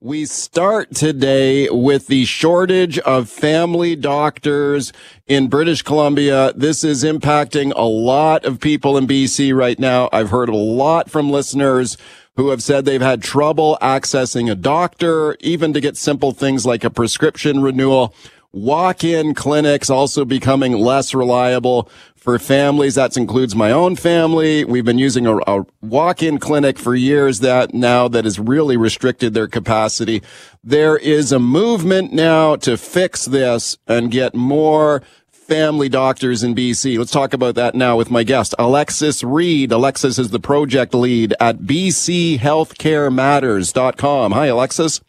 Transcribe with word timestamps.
We 0.00 0.24
start 0.24 0.94
today 0.94 1.68
with 1.70 2.08
the 2.08 2.24
shortage 2.24 2.98
of 2.98 3.28
family 3.28 3.94
doctors 3.94 4.92
in 5.28 5.46
British 5.46 5.82
Columbia. 5.82 6.52
This 6.56 6.82
is 6.82 7.04
impacting 7.04 7.72
a 7.76 7.84
lot 7.84 8.44
of 8.44 8.58
people 8.58 8.96
in 8.96 9.06
BC 9.06 9.56
right 9.56 9.78
now. 9.78 10.08
I've 10.12 10.30
heard 10.30 10.48
a 10.48 10.56
lot 10.56 11.08
from 11.08 11.30
listeners 11.30 11.96
who 12.34 12.48
have 12.48 12.62
said 12.62 12.84
they've 12.84 13.00
had 13.00 13.22
trouble 13.22 13.78
accessing 13.80 14.50
a 14.50 14.56
doctor, 14.56 15.36
even 15.38 15.72
to 15.72 15.80
get 15.80 15.96
simple 15.96 16.32
things 16.32 16.66
like 16.66 16.82
a 16.82 16.90
prescription 16.90 17.62
renewal. 17.62 18.12
Walk-in 18.50 19.34
clinics 19.34 19.88
also 19.88 20.24
becoming 20.24 20.72
less 20.72 21.14
reliable 21.14 21.88
for 22.22 22.38
families. 22.38 22.94
That 22.94 23.16
includes 23.16 23.56
my 23.56 23.72
own 23.72 23.96
family. 23.96 24.64
We've 24.64 24.84
been 24.84 24.98
using 24.98 25.26
a, 25.26 25.38
a 25.38 25.66
walk-in 25.80 26.38
clinic 26.38 26.78
for 26.78 26.94
years 26.94 27.40
that 27.40 27.74
now 27.74 28.06
that 28.06 28.24
has 28.24 28.38
really 28.38 28.76
restricted 28.76 29.34
their 29.34 29.48
capacity. 29.48 30.22
There 30.62 30.96
is 30.96 31.32
a 31.32 31.40
movement 31.40 32.12
now 32.12 32.54
to 32.56 32.76
fix 32.76 33.24
this 33.24 33.76
and 33.88 34.12
get 34.12 34.36
more 34.36 35.02
family 35.30 35.88
doctors 35.88 36.44
in 36.44 36.54
BC. 36.54 36.96
Let's 36.96 37.10
talk 37.10 37.34
about 37.34 37.56
that 37.56 37.74
now 37.74 37.96
with 37.96 38.08
my 38.10 38.22
guest, 38.22 38.54
Alexis 38.56 39.24
Reed. 39.24 39.72
Alexis 39.72 40.16
is 40.18 40.30
the 40.30 40.38
project 40.38 40.94
lead 40.94 41.34
at 41.40 41.58
bchealthcarematters.com. 41.58 44.32
Hi, 44.32 44.46
Alexis. 44.46 45.00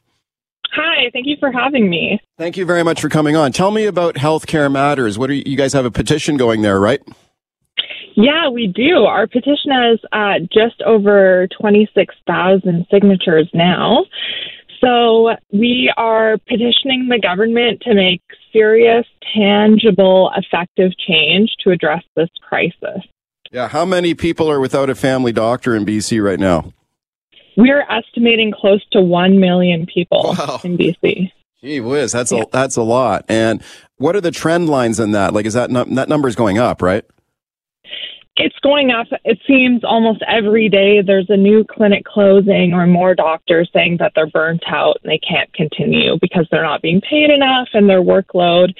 Hi, 1.04 1.10
thank 1.12 1.28
you 1.28 1.36
for 1.38 1.52
having 1.52 1.90
me. 1.90 2.20
Thank 2.38 2.56
you 2.56 2.66
very 2.66 2.82
much 2.82 3.02
for 3.02 3.10
coming 3.10 3.36
on. 3.36 3.52
Tell 3.52 3.72
me 3.72 3.86
about 3.86 4.16
Healthcare 4.16 4.72
Matters. 4.72 5.18
What 5.18 5.30
are 5.30 5.34
you, 5.34 5.44
you 5.46 5.58
guys 5.58 5.74
have 5.74 5.84
a 5.84 5.92
petition 5.92 6.38
going 6.38 6.62
there, 6.62 6.80
right? 6.80 7.02
Yeah, 8.16 8.48
we 8.50 8.68
do. 8.68 9.04
Our 9.04 9.28
petition 9.28 9.72
has 9.72 10.00
uh, 10.14 10.40
just 10.54 10.82
over 10.84 11.50
26,000 11.60 12.86
signatures 12.90 13.50
now. 13.54 14.06
So 14.80 15.36
we 15.52 15.92
are 15.98 16.38
petitioning 16.48 17.10
the 17.10 17.20
government 17.20 17.82
to 17.82 17.94
make 17.94 18.22
serious, 18.54 19.06
tangible, 19.36 20.32
effective 20.38 20.92
change 20.98 21.50
to 21.66 21.72
address 21.72 22.04
this 22.16 22.30
crisis. 22.42 23.04
Yeah, 23.52 23.68
how 23.68 23.84
many 23.84 24.14
people 24.14 24.50
are 24.50 24.62
without 24.62 24.90
a 24.90 24.96
family 24.96 25.34
doctor 25.34 25.76
in 25.76 25.86
BC 25.86 26.24
right 26.24 26.40
now? 26.40 26.72
We're 27.58 27.82
estimating 27.90 28.52
close 28.52 28.84
to 28.92 29.02
1 29.02 29.40
million 29.40 29.86
people 29.86 30.36
Wow. 30.38 30.60
in 30.64 30.78
BC. 30.78 31.32
Gee 31.64 31.80
whiz, 31.80 32.12
that's 32.12 32.32
a 32.34 32.46
that's 32.52 32.76
a 32.76 32.82
lot. 32.84 33.24
And 33.30 33.64
what 33.98 34.16
are 34.18 34.22
the 34.22 34.32
trend 34.32 34.68
lines 34.70 35.00
in 35.00 35.12
that? 35.12 35.34
Like, 35.34 35.46
is 35.46 35.54
that 35.54 35.72
num- 35.72 35.96
that 35.96 36.10
number 36.10 36.28
is 36.28 36.36
going 36.36 36.58
up, 36.58 36.82
right? 36.82 37.06
It's 38.36 38.58
going 38.64 38.90
up. 38.90 39.06
It 39.24 39.38
seems 39.48 39.84
almost 39.84 40.24
every 40.28 40.68
day 40.68 41.02
there's 41.06 41.30
a 41.30 41.38
new 41.38 41.64
clinic 41.64 42.04
closing 42.04 42.74
or 42.74 42.88
more 42.88 43.14
doctors 43.14 43.70
saying 43.72 43.98
that 44.00 44.14
they're 44.16 44.28
burnt 44.30 44.64
out 44.68 44.98
and 45.04 45.12
they 45.12 45.20
can't 45.20 45.54
continue 45.54 46.18
because 46.20 46.48
they're 46.50 46.64
not 46.64 46.82
being 46.82 47.00
paid 47.00 47.30
enough 47.30 47.68
and 47.74 47.88
their 47.88 48.02
workload 48.02 48.74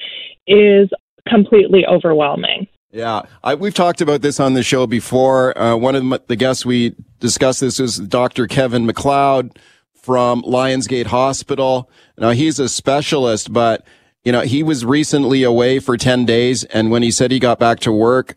is 0.48 0.90
completely 1.28 1.86
overwhelming. 1.86 2.66
Yeah, 2.90 3.22
I, 3.42 3.54
we've 3.54 3.74
talked 3.74 4.00
about 4.00 4.22
this 4.22 4.38
on 4.40 4.54
the 4.54 4.62
show 4.62 4.86
before. 4.86 5.56
Uh, 5.56 5.76
one 5.76 5.94
of 5.96 6.26
the 6.26 6.36
guests 6.36 6.66
we 6.66 6.94
discussed 7.24 7.60
this 7.60 7.80
is 7.80 7.96
Dr. 7.96 8.46
Kevin 8.46 8.86
McLeod 8.86 9.56
from 9.94 10.42
Lions 10.42 10.86
Gate 10.86 11.06
Hospital. 11.06 11.90
Now 12.18 12.32
he's 12.32 12.58
a 12.58 12.68
specialist, 12.68 13.50
but 13.50 13.82
you 14.24 14.30
know 14.30 14.42
he 14.42 14.62
was 14.62 14.84
recently 14.84 15.42
away 15.42 15.78
for 15.78 15.96
ten 15.96 16.26
days, 16.26 16.64
and 16.64 16.90
when 16.90 17.02
he 17.02 17.10
said 17.10 17.30
he 17.30 17.38
got 17.38 17.58
back 17.58 17.80
to 17.80 17.92
work, 17.92 18.36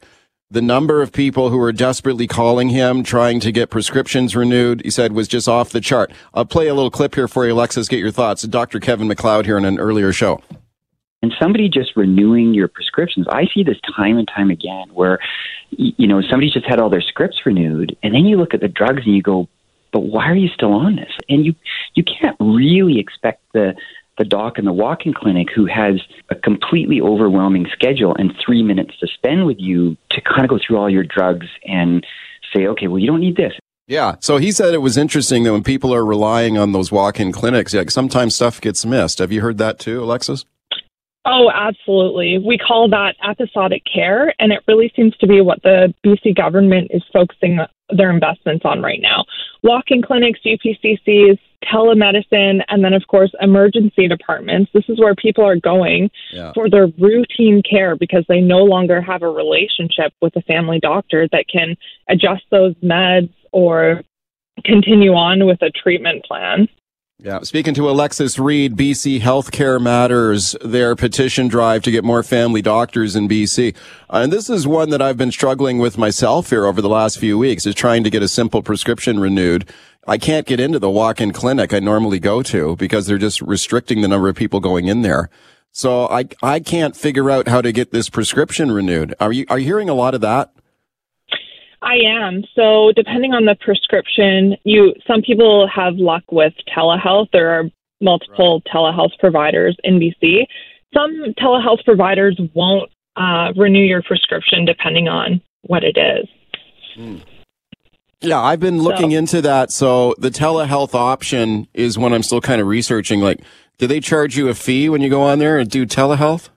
the 0.49 0.61
number 0.61 1.01
of 1.01 1.11
people 1.11 1.49
who 1.49 1.57
were 1.57 1.73
desperately 1.73 2.27
calling 2.27 2.69
him 2.69 3.03
trying 3.03 3.41
to 3.41 3.51
get 3.51 3.69
prescriptions 3.69 4.37
renewed, 4.37 4.81
he 4.85 4.89
said, 4.89 5.11
was 5.11 5.27
just 5.27 5.49
off 5.49 5.71
the 5.71 5.81
chart. 5.81 6.09
I'll 6.33 6.45
play 6.45 6.67
a 6.67 6.73
little 6.73 6.89
clip 6.89 7.15
here 7.15 7.27
for 7.27 7.45
you, 7.45 7.51
Alexis. 7.51 7.89
Get 7.89 7.99
your 7.99 8.11
thoughts. 8.11 8.43
Dr. 8.43 8.79
Kevin 8.79 9.09
McLeod 9.09 9.43
here 9.43 9.57
in 9.57 9.65
an 9.65 9.79
earlier 9.79 10.13
show. 10.13 10.41
And 11.27 11.35
somebody 11.37 11.67
just 11.67 11.97
renewing 11.97 12.53
your 12.53 12.69
prescriptions. 12.69 13.27
I 13.29 13.47
see 13.53 13.61
this 13.61 13.77
time 13.95 14.17
and 14.17 14.27
time 14.27 14.49
again 14.49 14.87
where, 14.93 15.19
you 15.71 16.07
know, 16.07 16.21
somebody 16.21 16.49
just 16.49 16.65
had 16.65 16.79
all 16.79 16.89
their 16.89 17.01
scripts 17.01 17.45
renewed, 17.45 17.97
and 18.01 18.15
then 18.15 18.25
you 18.25 18.37
look 18.37 18.53
at 18.53 18.61
the 18.61 18.69
drugs 18.69 19.01
and 19.05 19.13
you 19.13 19.21
go, 19.21 19.49
but 19.91 20.01
why 20.01 20.29
are 20.29 20.35
you 20.35 20.47
still 20.47 20.71
on 20.71 20.95
this? 20.95 21.11
And 21.27 21.45
you 21.45 21.53
you 21.95 22.03
can't 22.03 22.37
really 22.39 22.97
expect 22.99 23.41
the 23.53 23.75
the 24.17 24.23
doc 24.23 24.57
in 24.57 24.63
the 24.63 24.71
walk-in 24.71 25.13
clinic 25.13 25.49
who 25.53 25.65
has 25.65 26.01
a 26.29 26.35
completely 26.35 27.01
overwhelming 27.01 27.67
schedule 27.73 28.15
and 28.17 28.33
three 28.43 28.63
minutes 28.63 28.97
to 28.99 29.07
spend 29.07 29.45
with 29.45 29.59
you 29.59 29.97
to 30.11 30.21
kind 30.21 30.43
of 30.43 30.49
go 30.49 30.59
through 30.65 30.77
all 30.77 30.89
your 30.89 31.03
drugs 31.03 31.47
and 31.65 32.05
say, 32.53 32.67
okay, 32.67 32.87
well, 32.87 32.99
you 32.99 33.05
don't 33.05 33.19
need 33.19 33.35
this. 33.35 33.53
Yeah. 33.85 34.15
So 34.21 34.37
he 34.37 34.51
said 34.51 34.73
it 34.73 34.79
was 34.79 34.97
interesting 34.97 35.43
that 35.43 35.51
when 35.51 35.63
people 35.63 35.93
are 35.93 36.03
relying 36.03 36.57
on 36.57 36.71
those 36.71 36.91
walk-in 36.91 37.31
clinics, 37.31 37.73
like 37.73 37.91
sometimes 37.91 38.33
stuff 38.33 38.59
gets 38.59 38.85
missed. 38.85 39.19
Have 39.19 39.31
you 39.31 39.41
heard 39.41 39.59
that 39.59 39.77
too, 39.77 40.03
Alexis? 40.03 40.45
Oh, 41.29 41.51
absolutely. 41.53 42.37
We 42.37 42.57
call 42.57 42.87
that 42.89 43.15
episodic 43.27 43.83
care, 43.93 44.33
and 44.39 44.53
it 44.53 44.63
really 44.65 44.91
seems 44.95 45.15
to 45.17 45.27
be 45.27 45.41
what 45.41 45.61
the 45.61 45.93
BC 46.05 46.35
government 46.35 46.89
is 46.91 47.03
focusing 47.11 47.59
their 47.89 48.09
investments 48.09 48.63
on 48.63 48.81
right 48.81 49.01
now. 49.01 49.25
Walk 49.61 49.85
in 49.89 50.01
clinics, 50.01 50.39
UPCCs, 50.45 51.37
telemedicine, 51.65 52.61
and 52.69 52.81
then, 52.81 52.93
of 52.93 53.05
course, 53.07 53.31
emergency 53.41 54.07
departments. 54.07 54.71
This 54.73 54.85
is 54.87 54.99
where 54.99 55.15
people 55.15 55.43
are 55.43 55.57
going 55.57 56.09
Yeah. 56.31 56.53
for 56.53 56.69
their 56.69 56.87
routine 56.97 57.61
care 57.61 57.97
because 57.97 58.23
they 58.29 58.39
no 58.39 58.63
longer 58.63 59.01
have 59.01 59.21
a 59.21 59.29
relationship 59.29 60.13
with 60.21 60.33
a 60.37 60.41
family 60.43 60.79
doctor 60.79 61.27
that 61.33 61.45
can 61.51 61.75
adjust 62.07 62.43
those 62.51 62.73
meds 62.75 63.33
or 63.51 64.01
continue 64.63 65.13
on 65.13 65.45
with 65.45 65.61
a 65.61 65.71
treatment 65.71 66.23
plan. 66.23 66.69
Yeah. 67.19 67.39
Speaking 67.41 67.73
to 67.73 67.89
Alexis 67.89 68.37
Reed, 68.37 68.75
BC 68.75 69.21
Healthcare 69.21 69.81
Matters, 69.81 70.55
their 70.61 70.95
petition 70.95 71.47
drive 71.47 71.81
to 71.83 71.91
get 71.91 72.03
more 72.03 72.21
family 72.21 72.61
doctors 72.61 73.15
in 73.15 73.27
BC. 73.27 73.75
Uh, 74.07 74.17
and 74.17 74.31
this 74.31 74.51
is 74.51 74.67
one 74.67 74.91
that 74.91 75.01
I've 75.01 75.17
been 75.17 75.31
struggling 75.31 75.79
with 75.79 75.97
myself 75.97 76.51
here 76.51 76.67
over 76.67 76.79
the 76.79 76.89
last 76.89 77.17
few 77.17 77.35
weeks 77.39 77.65
is 77.65 77.73
trying 77.73 78.03
to 78.03 78.11
get 78.11 78.21
a 78.21 78.27
simple 78.27 78.61
prescription 78.61 79.19
renewed. 79.19 79.67
I 80.05 80.19
can't 80.19 80.45
get 80.45 80.59
into 80.59 80.77
the 80.77 80.91
walk-in 80.91 81.33
clinic 81.33 81.73
I 81.73 81.79
normally 81.79 82.19
go 82.19 82.43
to 82.43 82.75
because 82.75 83.07
they're 83.07 83.17
just 83.17 83.41
restricting 83.41 84.01
the 84.01 84.07
number 84.07 84.29
of 84.29 84.35
people 84.35 84.59
going 84.59 84.87
in 84.87 85.01
there. 85.01 85.31
So 85.71 86.07
I, 86.09 86.25
I 86.43 86.59
can't 86.59 86.95
figure 86.95 87.31
out 87.31 87.47
how 87.47 87.63
to 87.63 87.71
get 87.71 87.91
this 87.91 88.09
prescription 88.09 88.71
renewed. 88.71 89.15
Are 89.19 89.33
you, 89.33 89.47
are 89.49 89.57
you 89.57 89.65
hearing 89.65 89.89
a 89.89 89.95
lot 89.95 90.13
of 90.13 90.21
that? 90.21 90.51
I 91.81 91.95
am. 92.05 92.43
So 92.55 92.91
depending 92.95 93.33
on 93.33 93.45
the 93.45 93.55
prescription, 93.59 94.55
you 94.63 94.93
some 95.07 95.21
people 95.21 95.67
have 95.73 95.95
luck 95.95 96.23
with 96.31 96.53
telehealth. 96.75 97.27
There 97.31 97.49
are 97.59 97.65
multiple 98.01 98.61
telehealth 98.73 99.17
providers 99.19 99.75
in 99.83 99.99
BC. 99.99 100.45
Some 100.93 101.33
telehealth 101.39 101.83
providers 101.85 102.39
won't 102.53 102.89
uh, 103.15 103.53
renew 103.55 103.83
your 103.83 104.01
prescription 104.03 104.65
depending 104.65 105.07
on 105.07 105.41
what 105.63 105.83
it 105.83 105.97
is. 105.97 106.27
Yeah, 108.21 108.41
I've 108.41 108.59
been 108.59 108.81
looking 108.81 109.11
So- 109.11 109.17
into 109.17 109.41
that. 109.41 109.71
So 109.71 110.15
the 110.17 110.29
telehealth 110.29 110.95
option 110.95 111.67
is 111.73 111.97
one 111.97 112.13
I'm 112.13 112.23
still 112.23 112.41
kind 112.41 112.59
of 112.61 112.67
researching. 112.67 113.21
Like, 113.21 113.41
do 113.77 113.85
they 113.85 113.99
charge 113.99 114.35
you 114.35 114.49
a 114.49 114.55
fee 114.55 114.89
when 114.89 115.01
you 115.01 115.09
go 115.09 115.21
on 115.21 115.37
there 115.39 115.59
and 115.59 115.69
do 115.69 115.85
telehealth? 115.85 116.49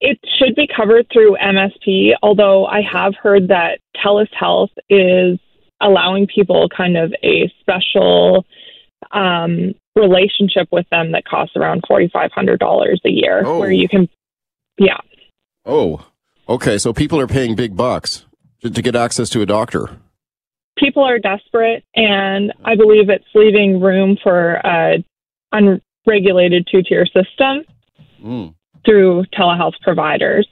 It 0.00 0.18
be 0.54 0.66
covered 0.74 1.06
through 1.12 1.36
MSP, 1.36 2.12
although 2.22 2.66
I 2.66 2.80
have 2.82 3.14
heard 3.14 3.48
that 3.48 3.80
TELUS 4.02 4.28
Health 4.32 4.70
is 4.88 5.38
allowing 5.80 6.26
people 6.26 6.68
kind 6.76 6.96
of 6.96 7.12
a 7.22 7.52
special 7.60 8.44
um, 9.12 9.74
relationship 9.94 10.68
with 10.72 10.86
them 10.90 11.12
that 11.12 11.24
costs 11.24 11.56
around 11.56 11.82
$4,500 11.90 12.98
a 13.04 13.10
year, 13.10 13.42
Oh. 13.44 13.58
where 13.60 13.70
you 13.70 13.88
can, 13.88 14.08
yeah. 14.78 14.98
Oh, 15.64 16.04
okay. 16.48 16.78
So 16.78 16.92
people 16.92 17.20
are 17.20 17.26
paying 17.26 17.54
big 17.54 17.76
bucks 17.76 18.24
to, 18.62 18.70
to 18.70 18.82
get 18.82 18.96
access 18.96 19.28
to 19.30 19.42
a 19.42 19.46
doctor. 19.46 19.88
people 20.78 21.02
are 21.04 21.18
desperate, 21.18 21.84
and 21.96 22.52
I 22.64 22.76
believe 22.76 23.08
it's 23.10 23.24
leaving 23.34 23.80
room 23.80 24.16
for 24.22 24.54
a 24.64 25.02
unregulated 25.52 26.66
two-tier 26.70 27.06
system 27.06 27.64
Mm. 28.22 28.54
Through 28.84 29.24
telehealth 29.38 29.78
providers. 29.82 30.46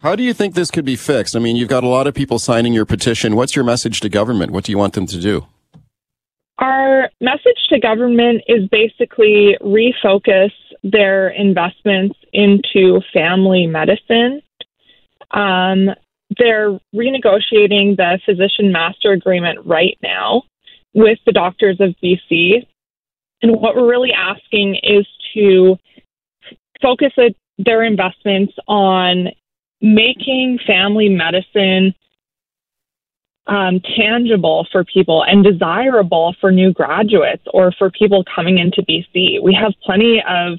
How 0.00 0.14
do 0.14 0.22
you 0.22 0.34
think 0.34 0.54
this 0.54 0.70
could 0.70 0.84
be 0.84 0.96
fixed? 0.96 1.34
I 1.34 1.38
mean, 1.38 1.56
you've 1.56 1.68
got 1.68 1.82
a 1.82 1.88
lot 1.88 2.06
of 2.06 2.14
people 2.14 2.38
signing 2.38 2.72
your 2.72 2.84
petition. 2.84 3.34
What's 3.34 3.56
your 3.56 3.64
message 3.64 4.00
to 4.00 4.08
government? 4.08 4.52
What 4.52 4.64
do 4.64 4.72
you 4.72 4.78
want 4.78 4.92
them 4.92 5.06
to 5.06 5.20
do? 5.20 5.46
Our 6.58 7.10
message 7.20 7.66
to 7.70 7.78
government 7.80 8.42
is 8.46 8.68
basically 8.70 9.56
refocus 9.60 10.52
their 10.82 11.28
investments 11.28 12.16
into 12.32 13.00
family 13.12 13.66
medicine. 13.66 14.42
Um, 15.32 15.90
they're 16.38 16.78
renegotiating 16.94 17.96
the 17.96 18.18
physician 18.24 18.72
master 18.72 19.12
agreement 19.12 19.58
right 19.66 19.96
now 20.02 20.42
with 20.94 21.18
the 21.26 21.32
doctors 21.32 21.78
of 21.80 21.94
BC. 22.02 22.66
And 23.42 23.60
what 23.60 23.76
we're 23.76 23.88
really 23.88 24.12
asking 24.12 24.76
is 24.82 25.06
to 25.34 25.76
focus 26.82 27.12
their 27.58 27.82
investments 27.82 28.54
on 28.68 29.28
making 29.80 30.58
family 30.66 31.08
medicine 31.08 31.94
um, 33.46 33.80
tangible 33.96 34.66
for 34.72 34.84
people 34.84 35.22
and 35.22 35.44
desirable 35.44 36.34
for 36.40 36.50
new 36.50 36.72
graduates 36.72 37.44
or 37.52 37.72
for 37.72 37.90
people 37.90 38.24
coming 38.34 38.58
into 38.58 38.82
BC. 38.82 39.40
We 39.42 39.56
have 39.60 39.72
plenty 39.84 40.22
of 40.28 40.58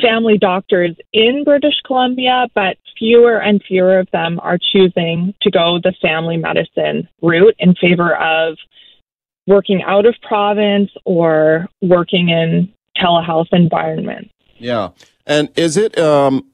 family 0.00 0.38
doctors 0.38 0.96
in 1.12 1.44
British 1.44 1.74
Columbia, 1.86 2.46
but 2.54 2.76
fewer 2.98 3.40
and 3.40 3.62
fewer 3.66 3.98
of 3.98 4.08
them 4.12 4.38
are 4.42 4.58
choosing 4.58 5.34
to 5.42 5.50
go 5.50 5.78
the 5.82 5.94
family 6.02 6.36
medicine 6.36 7.08
route 7.22 7.54
in 7.58 7.74
favor 7.74 8.14
of 8.16 8.56
working 9.46 9.82
out 9.82 10.06
of 10.06 10.14
province 10.22 10.90
or 11.04 11.68
working 11.80 12.28
in 12.28 12.72
telehealth 12.96 13.48
environments. 13.52 14.30
Yeah. 14.58 14.90
And 15.30 15.48
is 15.56 15.76
it 15.76 15.96
um 15.96 16.44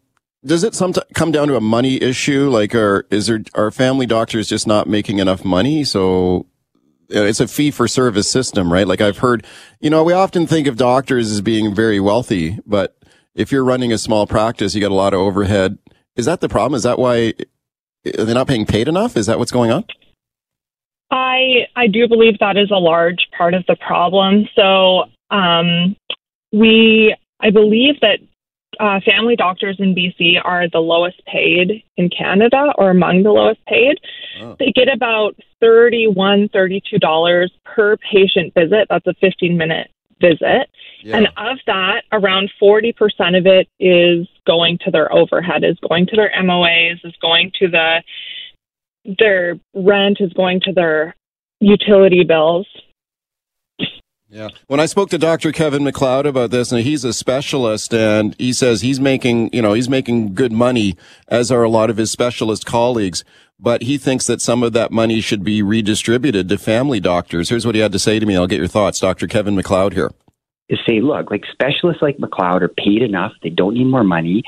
does 0.44 0.62
it 0.62 0.75
sometimes 0.75 1.06
come 1.14 1.32
down 1.32 1.49
to 1.49 1.56
a 1.56 1.61
money 1.62 2.00
issue? 2.00 2.50
Like, 2.50 2.75
are 2.75 3.06
is 3.11 3.26
there 3.26 3.43
are 3.55 3.70
family 3.70 4.05
doctors 4.05 4.49
just 4.49 4.67
not 4.67 4.87
making 4.87 5.19
enough 5.19 5.46
money? 5.46 5.82
So 5.82 6.46
it's 7.08 7.40
a 7.40 7.49
fee 7.49 7.70
for 7.70 7.88
service 7.88 8.31
system, 8.31 8.70
right? 8.70 8.87
Like 8.87 9.00
I've 9.00 9.19
heard, 9.19 9.46
you 9.81 9.88
know, 9.88 10.05
we 10.05 10.12
often 10.12 10.46
think 10.46 10.67
of 10.67 10.76
doctors 10.76 11.31
as 11.32 11.40
being 11.40 11.75
very 11.75 12.00
wealthy, 12.00 12.58
but 12.67 12.99
if 13.34 13.50
you're 13.50 13.64
running 13.64 13.93
a 13.93 13.99
small 13.99 14.26
practice, 14.26 14.75
you 14.75 14.81
got 14.82 14.90
a 14.90 14.94
lot 14.94 15.14
of 15.14 15.20
overhead. 15.20 15.79
Is 16.14 16.26
that 16.26 16.40
the 16.40 16.49
problem? 16.49 16.76
Is 16.76 16.82
that 16.82 16.99
why 16.99 17.32
they're 18.05 18.34
not 18.34 18.49
paying 18.49 18.67
paid 18.67 18.88
enough? 18.88 19.17
Is 19.17 19.26
that 19.26 19.38
what's 19.38 19.52
going 19.52 19.70
on? 19.70 19.84
I 21.11 21.67
I 21.76 21.87
do 21.87 22.08
believe 22.08 22.38
that 22.40 22.58
is 22.58 22.70
a 22.70 22.79
large 22.79 23.26
part 23.37 23.55
of 23.55 23.64
the 23.69 23.76
problem. 23.76 24.46
So 24.55 25.05
um, 25.31 25.96
we 26.52 27.17
I 27.40 27.49
believe 27.50 28.00
that 28.00 28.19
uh, 28.81 29.00
family 29.05 29.37
doctors 29.37 29.76
in 29.78 29.94
BC 29.94 30.40
are 30.44 30.69
the 30.69 30.78
lowest 30.78 31.25
paid 31.26 31.82
in 31.96 32.11
Canada 32.11 32.73
or 32.76 32.90
among 32.90 33.23
the 33.23 33.31
lowest 33.31 33.64
paid. 33.67 33.99
Oh. 34.40 34.56
They 34.58 34.73
get 34.73 34.93
about 34.93 35.37
$31, 35.62 36.50
$32 36.50 37.49
per 37.64 37.96
patient 37.96 38.55
visit. 38.55 38.87
That's 38.88 39.06
a 39.06 39.14
15 39.20 39.56
minute 39.56 39.90
visit. 40.20 40.69
Yeah. 41.02 41.19
And 41.19 41.26
of 41.37 41.58
that, 41.67 42.02
around 42.12 42.50
40% 42.61 42.94
of 43.38 43.46
it 43.46 43.69
is 43.78 44.26
going 44.46 44.79
to 44.84 44.90
their 44.90 45.12
overhead, 45.12 45.64
is 45.64 45.79
going 45.88 46.06
to 46.06 46.17
their 46.17 46.32
MOAs, 46.43 47.05
is 47.05 47.14
going 47.20 47.52
to 47.61 47.69
the 47.69 48.02
their 49.19 49.58
rent, 49.75 50.19
is 50.20 50.32
going 50.32 50.61
to 50.62 50.72
their 50.72 51.14
utility 51.61 52.25
bills. 52.25 52.67
Yeah. 54.28 54.49
When 54.67 54.81
I 54.81 54.87
spoke 54.87 55.11
to 55.11 55.19
Dr. 55.19 55.52
Kevin 55.52 55.84
McLeod 55.84 56.26
about 56.26 56.50
this, 56.50 56.73
and 56.73 56.82
he's 56.82 57.05
a 57.05 57.12
specialist, 57.12 57.94
and 57.94 58.34
he 58.38 58.52
says 58.52 58.81
he's 58.81 58.99
making, 58.99 59.50
you 59.52 59.62
know, 59.62 59.73
he's 59.73 59.88
making 59.88 60.34
good 60.34 60.52
money, 60.52 60.96
as 61.28 61.52
are 61.52 61.62
a 61.62 61.70
lot 61.70 61.90
of 61.90 61.96
his 61.96 62.11
specialist 62.11 62.67
colleagues. 62.67 63.25
But 63.58 63.82
he 63.82 63.96
thinks 63.96 64.26
that 64.26 64.43
some 64.43 64.62
of 64.62 64.73
that 64.75 64.90
money 64.90 65.20
should 65.20 65.43
be 65.43 65.62
redistributed 65.62 66.49
to 66.49 66.58
family 66.58 67.00
doctors. 67.00 67.49
Here's 67.49 67.64
what 67.64 67.75
he 67.75 67.81
had 67.81 67.93
to 67.93 67.99
say 67.99 68.19
to 68.19 68.26
me. 68.26 68.37
I'll 68.37 68.46
get 68.46 68.58
your 68.58 68.67
thoughts. 68.67 69.00
Dr. 69.00 69.26
Kevin 69.26 69.56
McLeod 69.56 69.93
here. 69.93 70.11
Is 70.69 70.79
say, 70.84 71.00
look, 71.00 71.31
like 71.31 71.44
specialists 71.50 72.02
like 72.02 72.19
McLeod 72.19 72.62
are 72.62 72.69
paid 72.69 73.00
enough. 73.00 73.32
They 73.43 73.50
don't 73.50 73.75
need 73.75 73.87
more 73.87 74.02
money 74.02 74.43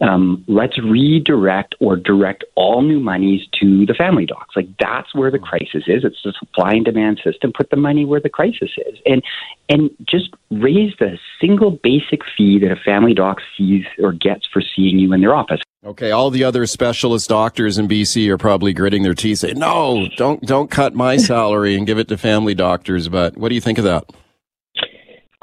um, 0.00 0.44
let's 0.48 0.78
redirect 0.78 1.74
or 1.80 1.96
direct 1.96 2.44
all 2.56 2.82
new 2.82 3.00
monies 3.00 3.46
to 3.60 3.86
the 3.86 3.94
family 3.94 4.26
docs. 4.26 4.56
Like 4.56 4.68
that's 4.78 5.14
where 5.14 5.30
the 5.30 5.38
crisis 5.38 5.84
is. 5.86 6.04
It's 6.04 6.22
the 6.24 6.32
supply 6.38 6.72
and 6.72 6.84
demand 6.84 7.20
system. 7.22 7.52
Put 7.56 7.70
the 7.70 7.76
money 7.76 8.04
where 8.04 8.20
the 8.20 8.28
crisis 8.28 8.70
is, 8.76 8.98
and 9.06 9.22
and 9.68 9.90
just 10.06 10.30
raise 10.50 10.94
the 10.98 11.18
single 11.40 11.72
basic 11.82 12.22
fee 12.36 12.58
that 12.58 12.72
a 12.72 12.76
family 12.76 13.14
doc 13.14 13.38
sees 13.56 13.84
or 13.98 14.12
gets 14.12 14.46
for 14.52 14.62
seeing 14.74 14.98
you 14.98 15.12
in 15.12 15.20
their 15.20 15.34
office. 15.34 15.60
Okay, 15.84 16.10
all 16.10 16.30
the 16.30 16.44
other 16.44 16.66
specialist 16.66 17.28
doctors 17.28 17.76
in 17.78 17.86
BC 17.86 18.28
are 18.28 18.38
probably 18.38 18.72
gritting 18.72 19.02
their 19.02 19.14
teeth, 19.14 19.40
saying, 19.40 19.58
"No, 19.58 20.08
don't 20.16 20.42
don't 20.42 20.70
cut 20.70 20.94
my 20.94 21.16
salary 21.18 21.76
and 21.76 21.86
give 21.86 21.98
it 21.98 22.08
to 22.08 22.16
family 22.16 22.54
doctors." 22.54 23.08
But 23.08 23.36
what 23.36 23.50
do 23.50 23.54
you 23.54 23.60
think 23.60 23.78
of 23.78 23.84
that? 23.84 24.04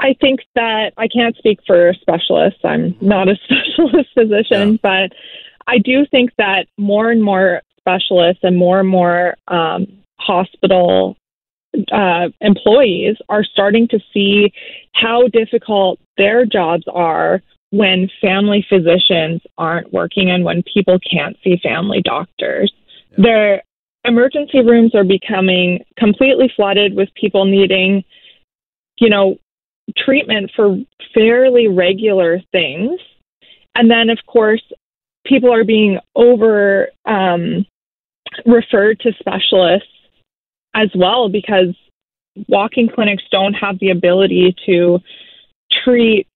I 0.01 0.15
think 0.19 0.41
that 0.55 0.93
I 0.97 1.07
can't 1.07 1.35
speak 1.37 1.59
for 1.65 1.93
specialists. 2.01 2.59
I'm 2.63 2.95
not 3.01 3.29
a 3.29 3.35
specialist 3.45 4.09
physician, 4.13 4.71
yeah. 4.71 4.77
but 4.81 5.17
I 5.67 5.77
do 5.77 6.05
think 6.09 6.31
that 6.37 6.65
more 6.77 7.11
and 7.11 7.23
more 7.23 7.61
specialists 7.77 8.43
and 8.43 8.57
more 8.57 8.79
and 8.79 8.89
more 8.89 9.35
um, 9.47 9.87
hospital 10.19 11.17
uh, 11.91 12.29
employees 12.41 13.15
are 13.29 13.43
starting 13.43 13.87
to 13.89 13.99
see 14.13 14.51
how 14.93 15.27
difficult 15.27 15.99
their 16.17 16.45
jobs 16.45 16.83
are 16.91 17.41
when 17.69 18.09
family 18.19 18.65
physicians 18.67 19.41
aren't 19.57 19.93
working 19.93 20.29
and 20.29 20.43
when 20.43 20.63
people 20.73 20.97
can't 20.99 21.37
see 21.43 21.57
family 21.63 22.01
doctors. 22.03 22.73
Yeah. 23.11 23.17
Their 23.23 23.63
emergency 24.03 24.61
rooms 24.61 24.95
are 24.95 25.03
becoming 25.03 25.85
completely 25.97 26.51
flooded 26.55 26.95
with 26.95 27.09
people 27.13 27.45
needing, 27.45 28.03
you 28.97 29.09
know, 29.09 29.37
treatment 29.97 30.51
for 30.55 30.77
fairly 31.13 31.67
regular 31.67 32.41
things. 32.51 32.99
And 33.75 33.89
then, 33.89 34.09
of 34.09 34.19
course, 34.27 34.61
people 35.25 35.53
are 35.53 35.63
being 35.63 35.99
over 36.15 36.89
um, 37.05 37.65
referred 38.45 38.99
to 39.01 39.11
specialists 39.19 39.87
as 40.73 40.89
well 40.95 41.29
because 41.29 41.75
walking 42.47 42.89
clinics 42.93 43.23
don't 43.31 43.53
have 43.53 43.79
the 43.79 43.89
ability 43.89 44.55
to 44.65 44.99
treat 45.83 46.27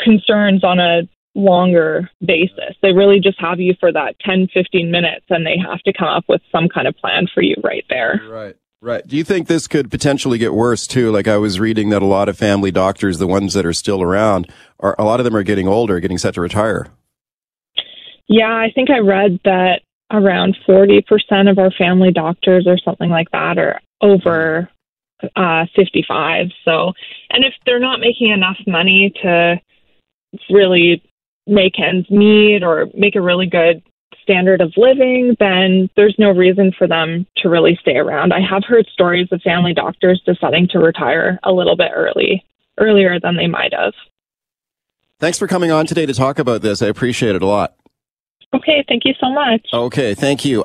concerns 0.00 0.64
on 0.64 0.78
a 0.78 1.02
longer 1.34 2.10
basis. 2.24 2.74
They 2.82 2.92
really 2.92 3.20
just 3.20 3.40
have 3.40 3.60
you 3.60 3.74
for 3.78 3.92
that 3.92 4.18
10, 4.20 4.48
15 4.52 4.90
minutes 4.90 5.26
and 5.30 5.46
they 5.46 5.56
have 5.58 5.80
to 5.80 5.92
come 5.92 6.08
up 6.08 6.24
with 6.28 6.42
some 6.50 6.68
kind 6.68 6.88
of 6.88 6.96
plan 6.96 7.26
for 7.32 7.42
you 7.42 7.54
right 7.62 7.84
there. 7.88 8.20
Right. 8.28 8.56
Right. 8.80 9.06
Do 9.06 9.16
you 9.16 9.24
think 9.24 9.48
this 9.48 9.66
could 9.66 9.90
potentially 9.90 10.38
get 10.38 10.54
worse 10.54 10.86
too? 10.86 11.10
Like 11.10 11.26
I 11.26 11.36
was 11.36 11.58
reading 11.58 11.90
that 11.90 12.00
a 12.00 12.06
lot 12.06 12.28
of 12.28 12.38
family 12.38 12.70
doctors, 12.70 13.18
the 13.18 13.26
ones 13.26 13.54
that 13.54 13.66
are 13.66 13.72
still 13.72 14.02
around, 14.02 14.52
are 14.78 14.94
a 14.98 15.04
lot 15.04 15.18
of 15.18 15.24
them 15.24 15.34
are 15.34 15.42
getting 15.42 15.66
older, 15.66 15.98
getting 15.98 16.18
set 16.18 16.34
to 16.34 16.40
retire. 16.40 16.86
Yeah, 18.28 18.52
I 18.52 18.70
think 18.72 18.90
I 18.90 18.98
read 18.98 19.40
that 19.44 19.80
around 20.12 20.56
40% 20.66 21.02
of 21.50 21.58
our 21.58 21.72
family 21.72 22.12
doctors 22.12 22.66
or 22.66 22.78
something 22.78 23.10
like 23.10 23.30
that 23.32 23.58
are 23.58 23.80
over 24.00 24.70
uh, 25.34 25.64
55. 25.74 26.46
So, 26.64 26.92
and 27.30 27.44
if 27.44 27.54
they're 27.66 27.80
not 27.80 28.00
making 28.00 28.30
enough 28.30 28.58
money 28.66 29.12
to 29.22 29.60
really 30.50 31.02
make 31.46 31.80
ends 31.80 32.08
meet 32.10 32.62
or 32.62 32.86
make 32.94 33.16
a 33.16 33.22
really 33.22 33.46
good 33.46 33.82
standard 34.22 34.60
of 34.60 34.72
living, 34.76 35.36
then 35.40 35.88
there's 35.96 36.16
no 36.18 36.30
reason 36.30 36.72
for 36.76 36.86
them 36.86 37.26
to 37.38 37.48
really 37.48 37.78
stay 37.80 37.96
around. 37.96 38.32
I 38.32 38.40
have 38.40 38.62
heard 38.66 38.86
stories 38.92 39.28
of 39.32 39.40
family 39.42 39.74
doctors 39.74 40.22
deciding 40.26 40.68
to 40.68 40.78
retire 40.78 41.38
a 41.42 41.52
little 41.52 41.76
bit 41.76 41.90
early, 41.94 42.44
earlier 42.78 43.18
than 43.20 43.36
they 43.36 43.46
might 43.46 43.72
have. 43.72 43.94
Thanks 45.18 45.38
for 45.38 45.48
coming 45.48 45.70
on 45.70 45.86
today 45.86 46.06
to 46.06 46.14
talk 46.14 46.38
about 46.38 46.62
this. 46.62 46.80
I 46.82 46.86
appreciate 46.86 47.34
it 47.34 47.42
a 47.42 47.46
lot. 47.46 47.74
Okay, 48.54 48.84
thank 48.88 49.04
you 49.04 49.14
so 49.20 49.30
much. 49.30 49.66
Okay, 49.72 50.14
thank 50.14 50.44
you. 50.44 50.62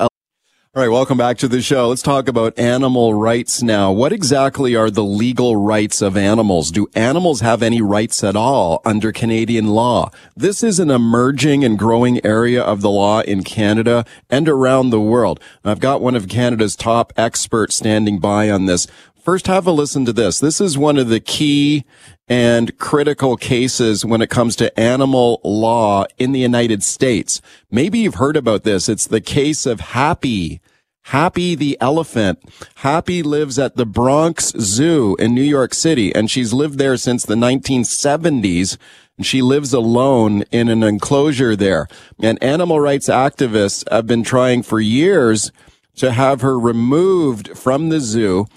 All 0.76 0.82
right, 0.82 0.90
welcome 0.90 1.20
back 1.20 1.38
to 1.38 1.48
the 1.48 1.62
show. 1.62 1.90
Let's 1.90 2.02
talk 2.02 2.28
about 2.28 2.58
animal 2.58 3.14
rights 3.14 3.62
now. 3.62 3.92
What 3.92 4.12
exactly 4.12 4.76
are 4.76 4.90
the 4.90 5.04
legal 5.04 5.56
rights 5.56 6.02
of 6.02 6.18
animals? 6.18 6.72
Do 6.72 6.90
animals 6.96 7.42
have 7.42 7.62
any 7.62 7.80
rights 7.80 8.24
at 8.24 8.36
all 8.36 8.82
under 8.84 9.12
Canadian 9.12 9.68
law? 9.68 10.10
This 10.36 10.64
is 10.64 10.80
an 10.80 10.90
emerging 10.90 11.64
and 11.64 11.78
growing 11.78 12.26
area 12.26 12.64
of 12.64 12.82
the 12.82 12.90
law 12.90 13.22
in 13.22 13.44
Canada 13.44 14.04
and 14.32 14.50
around 14.50 14.90
the 14.90 15.00
world. 15.00 15.40
I've 15.64 15.80
got 15.80 16.02
one 16.02 16.16
of 16.16 16.28
Canada's 16.28 16.76
top 16.76 17.14
experts 17.16 17.76
standing 17.76 18.18
by 18.18 18.50
on 18.50 18.66
this. 18.66 18.88
First, 19.24 19.48
have 19.48 19.66
a 19.66 19.72
listen 19.72 20.04
to 20.04 20.12
this. 20.12 20.42
This 20.42 20.60
is 20.60 20.78
one 20.78 20.98
of 20.98 21.08
the 21.08 21.22
key 21.22 21.86
and 22.28 22.78
critical 22.78 23.38
cases 23.38 24.04
when 24.04 24.22
it 24.22 24.30
comes 24.30 24.54
to 24.58 24.78
animal 24.78 25.40
law 25.46 26.04
in 26.18 26.34
the 26.34 26.42
United 26.42 26.84
States. 26.84 27.42
Maybe 27.72 28.00
you've 28.00 28.16
heard 28.16 28.36
about 28.36 28.64
this. 28.64 28.90
It's 28.90 29.08
the 29.08 29.22
case 29.22 29.66
of 29.66 29.80
Happy. 29.80 30.60
Happy 31.04 31.56
the 31.56 31.78
elephant. 31.80 32.40
Happy 32.76 33.24
lives 33.24 33.58
at 33.58 33.78
the 33.78 33.86
Bronx 33.86 34.52
Zoo 34.60 35.16
in 35.18 35.34
New 35.34 35.42
York 35.42 35.74
City, 35.74 36.14
and 36.14 36.30
she's 36.30 36.52
lived 36.52 36.78
there 36.78 36.98
since 36.98 37.26
the 37.26 37.36
1970s. 37.36 38.78
And 39.16 39.26
she 39.26 39.42
lives 39.42 39.74
alone 39.74 40.42
in 40.52 40.68
an 40.68 40.84
enclosure 40.84 41.56
there. 41.56 41.88
And 42.22 42.44
animal 42.44 42.82
rights 42.82 43.08
activists 43.08 43.90
have 43.90 44.06
been 44.06 44.24
trying 44.24 44.64
for 44.64 44.82
years 44.82 45.54
to 45.96 46.12
have 46.12 46.42
her 46.42 46.60
removed 46.60 47.58
from 47.58 47.88
the 47.88 48.02
zoo 48.02 48.48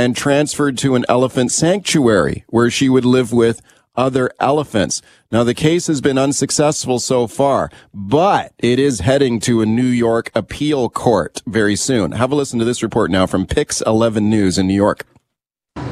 and 0.00 0.16
transferred 0.16 0.78
to 0.78 0.94
an 0.94 1.04
elephant 1.10 1.52
sanctuary 1.52 2.42
where 2.48 2.70
she 2.70 2.88
would 2.88 3.04
live 3.04 3.34
with 3.34 3.60
other 3.94 4.30
elephants. 4.40 5.02
Now, 5.30 5.44
the 5.44 5.52
case 5.52 5.88
has 5.88 6.00
been 6.00 6.16
unsuccessful 6.16 6.98
so 7.00 7.26
far, 7.26 7.70
but 7.92 8.54
it 8.58 8.78
is 8.78 9.00
heading 9.00 9.40
to 9.40 9.60
a 9.60 9.66
New 9.66 9.82
York 9.82 10.30
appeal 10.34 10.88
court 10.88 11.42
very 11.46 11.76
soon. 11.76 12.12
Have 12.12 12.32
a 12.32 12.34
listen 12.34 12.58
to 12.58 12.64
this 12.64 12.82
report 12.82 13.10
now 13.10 13.26
from 13.26 13.46
Pix 13.46 13.82
11 13.82 14.30
News 14.30 14.56
in 14.56 14.66
New 14.66 14.74
York. 14.74 15.04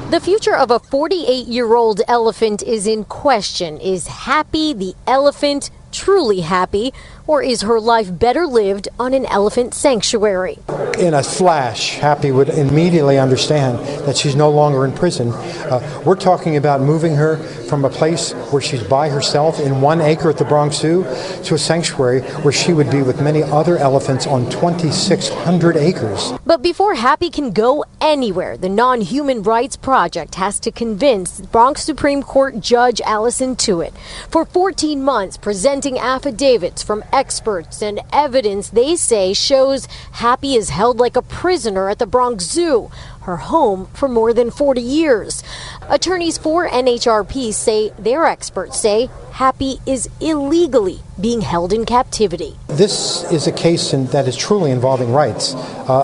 The 0.09 0.21
future 0.21 0.57
of 0.57 0.71
a 0.71 0.79
48 0.79 1.47
year 1.47 1.75
old 1.75 2.01
elephant 2.09 2.63
is 2.63 2.87
in 2.87 3.05
question. 3.05 3.79
Is 3.79 4.07
Happy 4.07 4.73
the 4.73 4.95
elephant 5.07 5.71
truly 5.93 6.41
happy, 6.41 6.95
or 7.29 7.43
is 7.43 7.61
her 7.61 7.79
life 7.79 8.19
better 8.19 8.47
lived 8.47 8.89
on 8.99 9.15
an 9.15 9.27
elephant 9.27 9.75
sanctuary? 9.75 10.59
In 10.99 11.15
a 11.15 11.23
flash, 11.23 11.97
Happy 11.97 12.33
would 12.33 12.49
immediately 12.49 13.19
understand 13.19 13.79
that 14.07 14.17
she's 14.17 14.35
no 14.35 14.51
longer 14.51 14.85
in 14.85 14.93
prison. 14.93 15.31
Uh, 15.31 16.03
we're 16.05 16.17
talking 16.17 16.57
about 16.57 16.81
moving 16.81 17.15
her 17.15 17.37
from 17.69 17.85
a 17.85 17.91
place 17.91 18.33
where 18.51 18.63
she's 18.63 18.83
by 18.83 19.09
herself 19.11 19.61
in 19.61 19.81
one 19.81 20.01
acre 20.01 20.31
at 20.31 20.39
the 20.39 20.45
Bronx 20.45 20.79
Zoo 20.79 21.05
to 21.45 21.55
a 21.55 21.59
sanctuary 21.59 22.23
where 22.43 22.53
she 22.53 22.73
would 22.73 22.91
be 22.91 23.03
with 23.03 23.21
many 23.21 23.43
other 23.43 23.77
elephants 23.77 24.27
on 24.27 24.49
2,600 24.51 25.77
acres. 25.77 26.33
But 26.47 26.63
before 26.63 26.95
Happy 26.95 27.29
can 27.29 27.53
go 27.53 27.85
anywhere, 28.01 28.57
the 28.57 28.71
Non 28.71 29.03
Human 29.03 29.43
Rights 29.43 29.77
Project 29.77 30.37
has 30.37 30.59
to 30.61 30.71
convince 30.71 31.43
Bronx 31.43 31.83
Supreme 31.83 32.23
Court 32.23 32.59
Judge 32.59 33.03
Allison 33.03 33.55
Tuitt. 33.55 33.93
For 34.31 34.47
14 34.47 35.03
months, 35.03 35.37
presenting 35.37 35.99
affidavits 35.99 36.83
from 36.83 37.05
experts 37.19 37.83
and 37.83 37.99
evidence 38.13 38.71
they 38.71 38.95
say 38.95 39.33
shows 39.33 39.87
Happy 40.13 40.55
is 40.55 40.71
held 40.71 41.01
like 41.01 41.17
a 41.17 41.23
prisoner 41.23 41.91
at 41.91 41.99
the 41.99 42.07
Bronx 42.07 42.45
Zoo, 42.45 42.93
her 43.23 43.39
home 43.39 43.87
for 43.87 44.09
more 44.09 44.33
than 44.33 44.53
40 44.53 44.81
years. 44.81 45.43
Attorneys 45.89 46.39
for 46.39 46.69
NHRP 46.69 47.53
say 47.53 47.91
their 47.99 48.25
experts 48.25 48.79
say 48.79 49.11
Happy 49.33 49.81
is 49.85 50.09
illegally 50.21 51.01
being 51.21 51.41
held 51.41 51.73
in 51.73 51.85
captivity. 51.85 52.57
This 52.69 53.25
is 53.33 53.49
a 53.49 53.53
case 53.53 53.93
in, 53.93 54.07
that 54.07 54.29
is 54.29 54.37
truly 54.37 54.71
involving 54.71 55.13
rights. 55.13 55.55
Uh, 55.55 56.03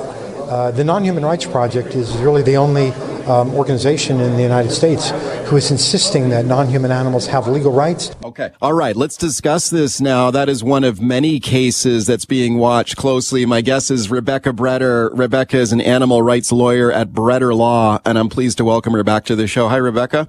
uh, 0.50 0.70
the 0.72 0.82
Non 0.82 1.04
Human 1.04 1.24
Rights 1.24 1.46
Project 1.46 1.94
is 1.94 2.16
really 2.16 2.42
the 2.42 2.56
only 2.56 2.92
um, 3.28 3.54
organization 3.54 4.20
in 4.20 4.36
the 4.36 4.42
United 4.42 4.70
States 4.70 5.10
who 5.48 5.56
is 5.56 5.70
insisting 5.70 6.28
that 6.30 6.44
non 6.44 6.68
human 6.68 6.90
animals 6.90 7.26
have 7.26 7.46
legal 7.46 7.72
rights. 7.72 8.14
Okay. 8.24 8.50
All 8.60 8.72
right. 8.72 8.96
Let's 8.96 9.16
discuss 9.16 9.70
this 9.70 10.00
now. 10.00 10.30
That 10.30 10.48
is 10.48 10.64
one 10.64 10.84
of 10.84 11.00
many 11.00 11.40
cases 11.40 12.06
that's 12.06 12.24
being 12.24 12.58
watched 12.58 12.96
closely. 12.96 13.46
My 13.46 13.60
guess 13.60 13.90
is 13.90 14.10
Rebecca 14.10 14.52
Breder. 14.52 15.10
Rebecca 15.16 15.58
is 15.58 15.72
an 15.72 15.80
animal 15.80 16.22
rights 16.22 16.52
lawyer 16.52 16.90
at 16.90 17.12
Breder 17.12 17.56
Law, 17.56 17.98
and 18.04 18.18
I'm 18.18 18.28
pleased 18.28 18.58
to 18.58 18.64
welcome 18.64 18.92
her 18.92 19.04
back 19.04 19.24
to 19.26 19.36
the 19.36 19.46
show. 19.46 19.68
Hi, 19.68 19.76
Rebecca. 19.76 20.28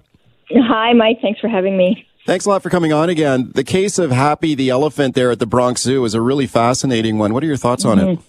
Hi, 0.52 0.94
Mike. 0.94 1.20
Thanks 1.22 1.40
for 1.40 1.48
having 1.48 1.78
me. 1.78 2.08
Thanks 2.26 2.46
a 2.46 2.50
lot 2.50 2.64
for 2.64 2.72
coming 2.72 2.92
on 2.92 3.10
again. 3.10 3.52
The 3.54 3.64
case 3.64 4.00
of 4.00 4.12
Happy 4.12 4.56
the 4.56 4.70
elephant 4.70 5.14
there 5.14 5.30
at 5.30 5.40
the 5.40 5.46
Bronx 5.46 5.82
Zoo 5.82 6.04
is 6.06 6.16
a 6.16 6.22
really 6.22 6.48
fascinating 6.48 7.20
one. 7.20 7.34
What 7.34 7.44
are 7.44 7.48
your 7.48 7.58
thoughts 7.58 7.86
on 7.86 8.00
mm-hmm. 8.00 8.10
it? 8.14 8.20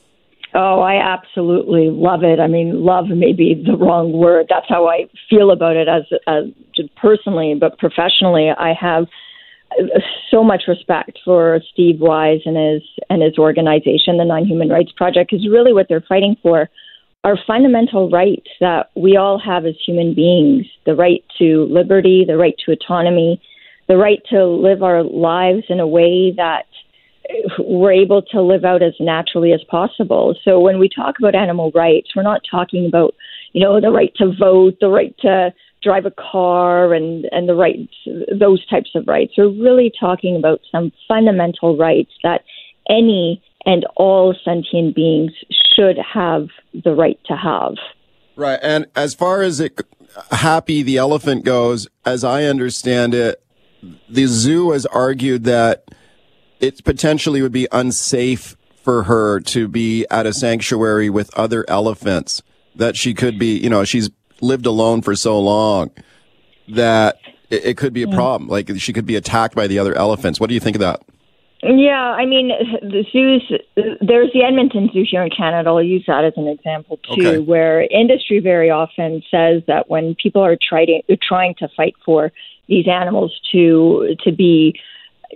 Oh, 0.58 0.80
I 0.80 0.94
absolutely 0.94 1.90
love 1.90 2.22
it. 2.22 2.40
I 2.40 2.46
mean, 2.46 2.82
love 2.82 3.08
may 3.08 3.34
be 3.34 3.62
the 3.66 3.76
wrong 3.76 4.12
word. 4.12 4.46
That's 4.48 4.64
how 4.66 4.88
I 4.88 5.04
feel 5.28 5.50
about 5.50 5.76
it 5.76 5.86
as, 5.86 6.04
as 6.26 6.44
personally, 6.96 7.54
but 7.60 7.78
professionally, 7.78 8.48
I 8.48 8.72
have 8.72 9.04
so 10.30 10.42
much 10.42 10.62
respect 10.66 11.18
for 11.24 11.60
Steve 11.72 12.00
Wise 12.00 12.40
and 12.46 12.56
his 12.56 12.82
and 13.10 13.22
his 13.22 13.36
organization, 13.36 14.16
the 14.16 14.24
Non 14.24 14.46
Human 14.46 14.70
Rights 14.70 14.92
Project, 14.96 15.30
because 15.30 15.46
really 15.46 15.74
what 15.74 15.86
they're 15.90 16.04
fighting 16.08 16.36
for 16.42 16.70
are 17.22 17.36
fundamental 17.46 18.08
rights 18.08 18.48
that 18.60 18.90
we 18.94 19.16
all 19.16 19.38
have 19.38 19.66
as 19.66 19.74
human 19.84 20.14
beings: 20.14 20.64
the 20.86 20.94
right 20.94 21.22
to 21.38 21.66
liberty, 21.70 22.24
the 22.26 22.38
right 22.38 22.54
to 22.64 22.72
autonomy, 22.72 23.42
the 23.88 23.96
right 23.98 24.22
to 24.30 24.44
live 24.46 24.82
our 24.82 25.02
lives 25.02 25.64
in 25.68 25.80
a 25.80 25.86
way 25.86 26.32
that 26.36 26.64
we're 27.58 27.92
able 27.92 28.22
to 28.22 28.42
live 28.42 28.64
out 28.64 28.82
as 28.82 28.94
naturally 29.00 29.52
as 29.52 29.62
possible. 29.70 30.36
So 30.44 30.60
when 30.60 30.78
we 30.78 30.88
talk 30.88 31.16
about 31.18 31.34
animal 31.34 31.70
rights, 31.74 32.10
we're 32.14 32.22
not 32.22 32.42
talking 32.50 32.86
about, 32.86 33.14
you 33.52 33.62
know, 33.62 33.80
the 33.80 33.90
right 33.90 34.12
to 34.16 34.32
vote, 34.38 34.74
the 34.80 34.88
right 34.88 35.14
to 35.20 35.52
drive 35.82 36.06
a 36.06 36.10
car 36.10 36.94
and, 36.94 37.26
and 37.32 37.48
the 37.48 37.54
rights, 37.54 37.92
those 38.38 38.66
types 38.66 38.90
of 38.94 39.06
rights. 39.06 39.34
We're 39.36 39.48
really 39.48 39.92
talking 39.98 40.36
about 40.36 40.60
some 40.70 40.92
fundamental 41.06 41.76
rights 41.76 42.12
that 42.22 42.42
any 42.88 43.42
and 43.64 43.84
all 43.96 44.34
sentient 44.44 44.94
beings 44.94 45.32
should 45.74 45.96
have 45.98 46.48
the 46.72 46.94
right 46.94 47.18
to 47.26 47.36
have. 47.36 47.74
Right. 48.36 48.58
And 48.62 48.86
as 48.94 49.14
far 49.14 49.42
as 49.42 49.60
it, 49.60 49.80
Happy 50.30 50.82
the 50.82 50.96
elephant 50.96 51.44
goes, 51.44 51.88
as 52.04 52.24
I 52.24 52.44
understand 52.44 53.12
it, 53.14 53.42
the 54.08 54.26
zoo 54.26 54.70
has 54.70 54.86
argued 54.86 55.44
that 55.44 55.84
it 56.60 56.84
potentially 56.84 57.42
would 57.42 57.52
be 57.52 57.68
unsafe 57.72 58.56
for 58.82 59.04
her 59.04 59.40
to 59.40 59.68
be 59.68 60.06
at 60.10 60.26
a 60.26 60.32
sanctuary 60.32 61.10
with 61.10 61.36
other 61.36 61.64
elephants 61.68 62.42
that 62.76 62.96
she 62.96 63.14
could 63.14 63.38
be, 63.38 63.58
you 63.58 63.68
know, 63.68 63.84
she's 63.84 64.10
lived 64.40 64.66
alone 64.66 65.02
for 65.02 65.16
so 65.16 65.38
long 65.40 65.90
that 66.68 67.18
it, 67.50 67.64
it 67.64 67.76
could 67.76 67.92
be 67.92 68.02
a 68.02 68.06
mm. 68.06 68.14
problem. 68.14 68.48
Like 68.48 68.70
she 68.78 68.92
could 68.92 69.06
be 69.06 69.16
attacked 69.16 69.54
by 69.54 69.66
the 69.66 69.78
other 69.78 69.94
elephants. 69.96 70.38
What 70.38 70.48
do 70.48 70.54
you 70.54 70.60
think 70.60 70.76
of 70.76 70.80
that? 70.80 71.02
Yeah, 71.62 72.12
I 72.12 72.26
mean, 72.26 72.48
the 72.82 73.04
zoos, 73.10 73.42
there's 73.74 74.30
the 74.32 74.44
Edmonton 74.46 74.90
Zoo 74.92 75.04
here 75.10 75.22
in 75.24 75.30
Canada. 75.30 75.70
I'll 75.70 75.82
use 75.82 76.04
that 76.06 76.24
as 76.24 76.34
an 76.36 76.46
example 76.46 76.98
too, 76.98 77.26
okay. 77.26 77.38
where 77.38 77.82
industry 77.90 78.40
very 78.40 78.70
often 78.70 79.22
says 79.30 79.62
that 79.66 79.88
when 79.88 80.14
people 80.22 80.44
are 80.44 80.56
trying 80.56 81.02
trying 81.26 81.54
to 81.58 81.68
fight 81.74 81.94
for 82.04 82.30
these 82.68 82.86
animals 82.86 83.32
to 83.52 84.14
to 84.22 84.32
be 84.32 84.78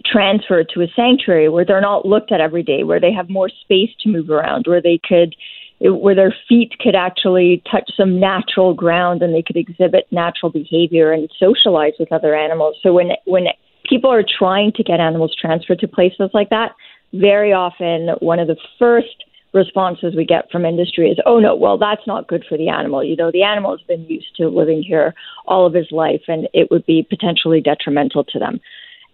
transferred 0.04 0.68
to 0.74 0.82
a 0.82 0.86
sanctuary 0.94 1.48
where 1.48 1.64
they're 1.64 1.80
not 1.80 2.06
looked 2.06 2.32
at 2.32 2.40
every 2.40 2.62
day, 2.62 2.84
where 2.84 3.00
they 3.00 3.12
have 3.12 3.28
more 3.28 3.48
space 3.48 3.90
to 4.00 4.08
move 4.08 4.30
around, 4.30 4.66
where 4.66 4.82
they 4.82 5.00
could 5.02 5.34
where 5.82 6.14
their 6.14 6.34
feet 6.46 6.74
could 6.78 6.94
actually 6.94 7.62
touch 7.70 7.90
some 7.96 8.20
natural 8.20 8.74
ground 8.74 9.22
and 9.22 9.34
they 9.34 9.42
could 9.42 9.56
exhibit 9.56 10.06
natural 10.10 10.52
behavior 10.52 11.10
and 11.10 11.30
socialize 11.38 11.94
with 11.98 12.12
other 12.12 12.34
animals. 12.34 12.76
So 12.82 12.92
when 12.92 13.12
when 13.24 13.44
people 13.88 14.12
are 14.12 14.24
trying 14.38 14.72
to 14.72 14.82
get 14.82 15.00
animals 15.00 15.34
transferred 15.40 15.78
to 15.78 15.88
places 15.88 16.30
like 16.34 16.50
that, 16.50 16.72
very 17.14 17.52
often 17.52 18.10
one 18.20 18.38
of 18.38 18.46
the 18.46 18.56
first 18.78 19.24
responses 19.52 20.14
we 20.14 20.24
get 20.24 20.50
from 20.50 20.64
industry 20.64 21.10
is, 21.10 21.18
oh 21.26 21.40
no, 21.40 21.56
well, 21.56 21.76
that's 21.76 22.06
not 22.06 22.28
good 22.28 22.44
for 22.48 22.56
the 22.56 22.68
animal. 22.68 23.02
You 23.02 23.16
know, 23.16 23.32
the 23.32 23.42
animal 23.42 23.76
has 23.76 23.84
been 23.86 24.04
used 24.04 24.36
to 24.36 24.48
living 24.48 24.82
here 24.82 25.14
all 25.46 25.66
of 25.66 25.74
his 25.74 25.90
life 25.90 26.22
and 26.28 26.48
it 26.52 26.70
would 26.70 26.86
be 26.86 27.06
potentially 27.08 27.60
detrimental 27.60 28.22
to 28.24 28.38
them. 28.38 28.60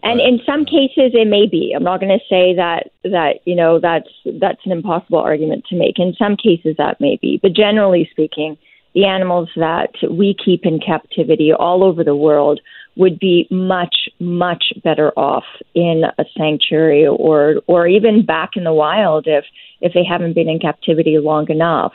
And 0.06 0.20
in 0.20 0.40
some 0.46 0.64
cases, 0.64 1.12
it 1.14 1.26
may 1.26 1.46
be. 1.46 1.72
I'm 1.74 1.82
not 1.82 1.98
going 1.98 2.16
to 2.16 2.24
say 2.30 2.54
that 2.54 2.90
that 3.02 3.40
you 3.44 3.56
know 3.56 3.80
that's 3.80 4.08
that's 4.40 4.64
an 4.64 4.70
impossible 4.70 5.18
argument 5.18 5.64
to 5.66 5.76
make. 5.76 5.98
In 5.98 6.14
some 6.16 6.36
cases, 6.36 6.76
that 6.78 7.00
may 7.00 7.18
be, 7.20 7.40
but 7.42 7.52
generally 7.52 8.08
speaking, 8.12 8.56
the 8.94 9.04
animals 9.04 9.48
that 9.56 9.90
we 10.08 10.36
keep 10.42 10.64
in 10.64 10.78
captivity 10.78 11.52
all 11.52 11.82
over 11.82 12.04
the 12.04 12.14
world 12.14 12.60
would 12.94 13.18
be 13.18 13.48
much 13.50 14.08
much 14.20 14.72
better 14.84 15.10
off 15.18 15.44
in 15.74 16.04
a 16.18 16.24
sanctuary 16.38 17.04
or 17.06 17.56
or 17.66 17.88
even 17.88 18.24
back 18.24 18.50
in 18.54 18.62
the 18.62 18.72
wild 18.72 19.26
if 19.26 19.44
if 19.80 19.92
they 19.92 20.04
haven't 20.04 20.34
been 20.34 20.48
in 20.48 20.60
captivity 20.60 21.18
long 21.18 21.50
enough. 21.50 21.92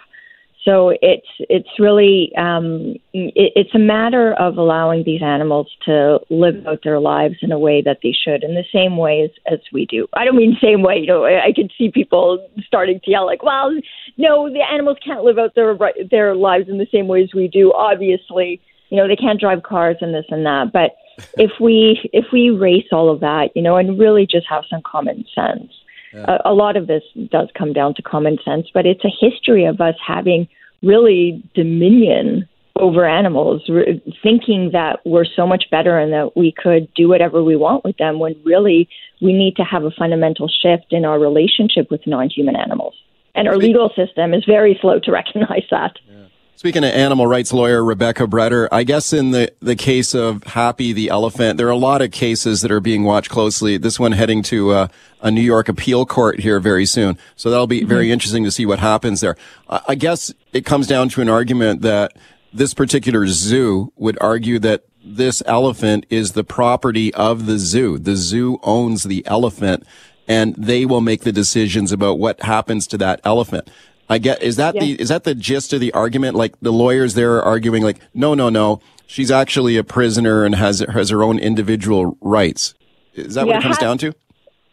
So 0.64 0.94
it's 1.02 1.28
it's 1.40 1.70
really 1.80 2.32
um, 2.38 2.96
it, 3.14 3.54
it's 3.56 3.74
a 3.74 3.80
matter 3.80 4.34
of 4.34 4.58
allowing 4.58 5.04
these 5.04 5.24
animals 5.24 5.68
to 5.86 6.20
live 6.30 6.68
out 6.68 6.82
their 6.84 7.00
lives 7.00 7.38
in 7.42 7.52
a 7.52 7.58
way 7.58 7.82
that 7.82 8.00
they 8.04 8.12
should, 8.14 8.44
in 8.44 8.54
the 8.54 8.64
same 8.72 8.96
way 8.96 9.24
as, 9.24 9.32
as 9.52 9.60
we 9.74 9.88
do. 9.88 10.08
I 10.14 10.24
don't 10.24 10.36
mean 10.36 10.58
same 10.62 10.84
way. 10.84 11.00
You 11.00 11.08
know, 11.08 11.26
I, 11.26 11.46
I 11.48 11.54
can 11.54 11.70
see 11.76 11.90
people 11.90 12.48
starting 12.68 13.00
to 13.04 13.12
yell 13.12 13.26
like, 13.26 13.42
"Well, 13.42 13.72
no, 14.18 14.50
the 14.52 14.62
animals 14.62 14.98
can't 15.04 15.24
live 15.24 15.40
out 15.40 15.56
their 15.56 15.76
their 16.12 16.36
lives 16.36 16.70
in 16.70 16.78
the 16.78 16.88
same 16.92 17.08
way 17.08 17.24
as 17.24 17.34
we 17.34 17.48
do." 17.48 17.74
Obviously, 17.74 18.62
you 18.90 18.98
know, 18.98 19.08
they 19.08 19.16
can't 19.16 19.40
drive 19.40 19.64
cars 19.64 19.98
and 20.00 20.14
this 20.14 20.26
and 20.30 20.46
that. 20.46 20.72
But 20.72 20.92
if 21.40 21.52
we 21.60 22.08
if 22.14 22.26
we 22.32 22.52
erase 22.52 22.88
all 22.92 23.10
of 23.10 23.20
that, 23.22 23.50
you 23.56 23.64
know, 23.64 23.78
and 23.78 23.98
really 23.98 24.28
just 24.30 24.46
have 24.48 24.66
some 24.70 24.84
common 24.84 25.26
sense 25.34 25.72
yeah. 26.14 26.38
a, 26.46 26.52
a 26.52 26.54
lot 26.54 26.78
of 26.78 26.88
this 26.88 27.04
does 27.30 27.50
come 27.58 27.74
down 27.74 27.94
to 27.96 28.02
common 28.02 28.38
sense, 28.44 28.68
but 28.74 28.86
it's 28.86 29.04
a 29.06 29.12
history 29.20 29.66
of 29.66 29.82
us 29.82 29.96
having 30.06 30.48
really 30.82 31.44
dominion 31.54 32.48
over 32.78 33.06
animals, 33.06 33.64
re- 33.70 34.02
thinking 34.24 34.72
that 34.74 35.00
we're 35.06 35.26
so 35.26 35.46
much 35.46 35.66
better 35.70 36.00
and 36.00 36.12
that 36.14 36.36
we 36.36 36.52
could 36.52 36.92
do 36.94 37.08
whatever 37.08 37.44
we 37.44 37.56
want 37.56 37.84
with 37.84 37.98
them 37.98 38.20
when 38.20 38.36
really 38.44 38.90
we 39.22 39.34
need 39.34 39.56
to 39.58 39.64
have 39.64 39.84
a 39.84 39.92
fundamental 39.92 40.48
shift 40.48 40.88
in 40.92 41.06
our 41.06 41.20
relationship 41.20 41.92
with 41.92 42.02
non 42.08 42.30
human 42.30 42.56
animals. 42.56 42.96
And 43.36 43.48
our 43.48 43.56
legal 43.56 43.90
system 43.96 44.34
is 44.34 44.44
very 44.46 44.78
slow 44.82 45.00
to 45.00 45.12
recognize 45.22 45.64
that. 45.70 45.98
Yeah. 46.10 46.21
Speaking 46.62 46.84
of 46.84 46.92
animal 46.92 47.26
rights 47.26 47.52
lawyer 47.52 47.84
Rebecca 47.84 48.28
Breder, 48.28 48.68
I 48.72 48.84
guess 48.84 49.14
in 49.14 49.32
the, 49.32 49.52
the 49.62 49.76
case 49.76 50.14
of 50.14 50.44
Happy 50.44 50.94
the 50.94 51.10
elephant, 51.10 51.58
there 51.58 51.66
are 51.66 51.72
a 51.72 51.76
lot 51.76 52.04
of 52.04 52.12
cases 52.12 52.62
that 52.62 52.70
are 52.70 52.80
being 52.80 53.04
watched 53.04 53.32
closely. 53.32 53.78
This 53.78 54.00
one 54.00 54.12
heading 54.12 54.44
to 54.44 54.70
uh, 54.70 54.88
a 55.22 55.32
New 55.32 55.42
York 55.42 55.70
appeal 55.70 56.06
court 56.06 56.42
here 56.42 56.60
very 56.60 56.86
soon. 56.86 57.18
So 57.36 57.50
that'll 57.50 57.66
be 57.66 57.80
mm-hmm. 57.80 57.90
very 57.90 58.12
interesting 58.12 58.44
to 58.44 58.52
see 58.52 58.68
what 58.68 58.78
happens 58.78 59.22
there. 59.22 59.38
I, 59.72 59.82
I 59.88 59.96
guess 59.96 60.32
it 60.54 60.64
comes 60.64 60.86
down 60.86 61.10
to 61.10 61.22
an 61.24 61.30
argument 61.30 61.82
that 61.82 62.16
this 62.54 62.76
particular 62.76 63.26
zoo 63.26 63.92
would 63.96 64.20
argue 64.22 64.60
that 64.60 64.84
this 65.04 65.42
elephant 65.48 66.06
is 66.12 66.34
the 66.34 66.44
property 66.44 67.12
of 67.16 67.48
the 67.48 67.58
zoo. 67.58 67.98
The 67.98 68.16
zoo 68.16 68.60
owns 68.62 69.02
the 69.02 69.26
elephant 69.26 69.84
and 70.28 70.56
they 70.56 70.86
will 70.86 71.02
make 71.02 71.24
the 71.24 71.32
decisions 71.32 71.92
about 71.92 72.20
what 72.20 72.44
happens 72.44 72.86
to 72.88 73.00
that 73.00 73.20
elephant. 73.24 73.68
I 74.12 74.18
get 74.18 74.44
is 74.44 74.58
that 74.58 74.74
the 74.74 75.00
is 75.00 75.08
that 75.08 75.24
the 75.24 75.34
gist 75.34 75.72
of 75.72 75.80
the 75.80 75.94
argument? 75.94 76.36
Like 76.36 76.60
the 76.60 76.74
lawyers 76.74 77.14
there 77.14 77.38
are 77.38 77.44
arguing 77.44 77.82
like, 77.82 77.98
no, 78.14 78.34
no, 78.34 78.50
no, 78.50 78.82
she's 79.08 79.32
actually 79.32 79.78
a 79.78 79.86
prisoner 79.86 80.44
and 80.44 80.54
has 80.56 80.80
has 80.80 81.10
her 81.12 81.24
own 81.24 81.40
individual 81.40 82.18
rights. 82.20 82.74
Is 83.14 83.36
that 83.36 83.48
yeah, 83.48 83.54
what 83.54 83.62
it 83.62 83.64
comes 83.64 83.78
down 83.78 83.98
to? 84.00 84.14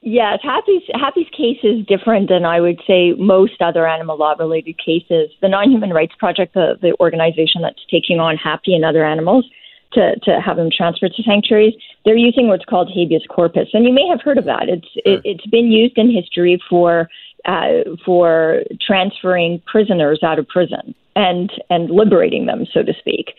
Yes, 0.00 0.40
Happy's 0.42 0.82
Happy's 0.92 1.28
case 1.30 1.58
is 1.62 1.86
different 1.86 2.28
than 2.28 2.44
I 2.44 2.60
would 2.60 2.80
say 2.84 3.12
most 3.12 3.62
other 3.62 3.86
animal 3.86 4.16
law 4.16 4.34
related 4.36 4.76
cases. 4.76 5.30
The 5.40 5.48
Non 5.48 5.70
Human 5.70 5.90
Rights 5.90 6.14
Project, 6.18 6.54
the, 6.54 6.76
the 6.82 6.96
organization 6.98 7.62
that's 7.62 7.84
taking 7.88 8.18
on 8.18 8.36
Happy 8.36 8.74
and 8.74 8.84
other 8.84 9.04
animals 9.04 9.48
to, 9.92 10.18
to 10.24 10.40
have 10.40 10.56
them 10.56 10.68
transferred 10.76 11.12
to 11.14 11.22
sanctuaries, 11.22 11.74
they're 12.04 12.16
using 12.16 12.48
what's 12.48 12.64
called 12.64 12.90
habeas 12.92 13.24
corpus, 13.28 13.68
and 13.72 13.84
you 13.86 13.92
may 13.92 14.06
have 14.08 14.20
heard 14.20 14.38
of 14.38 14.44
that. 14.44 14.68
It's 14.68 14.88
it, 14.96 15.20
it's 15.24 15.46
been 15.46 15.70
used 15.70 15.96
in 15.96 16.10
history 16.10 16.60
for 16.68 17.08
uh, 17.44 17.82
for 18.04 18.62
transferring 18.84 19.62
prisoners 19.66 20.20
out 20.22 20.38
of 20.38 20.48
prison 20.48 20.94
and 21.16 21.50
and 21.70 21.90
liberating 21.90 22.46
them, 22.46 22.66
so 22.72 22.82
to 22.82 22.92
speak. 22.98 23.34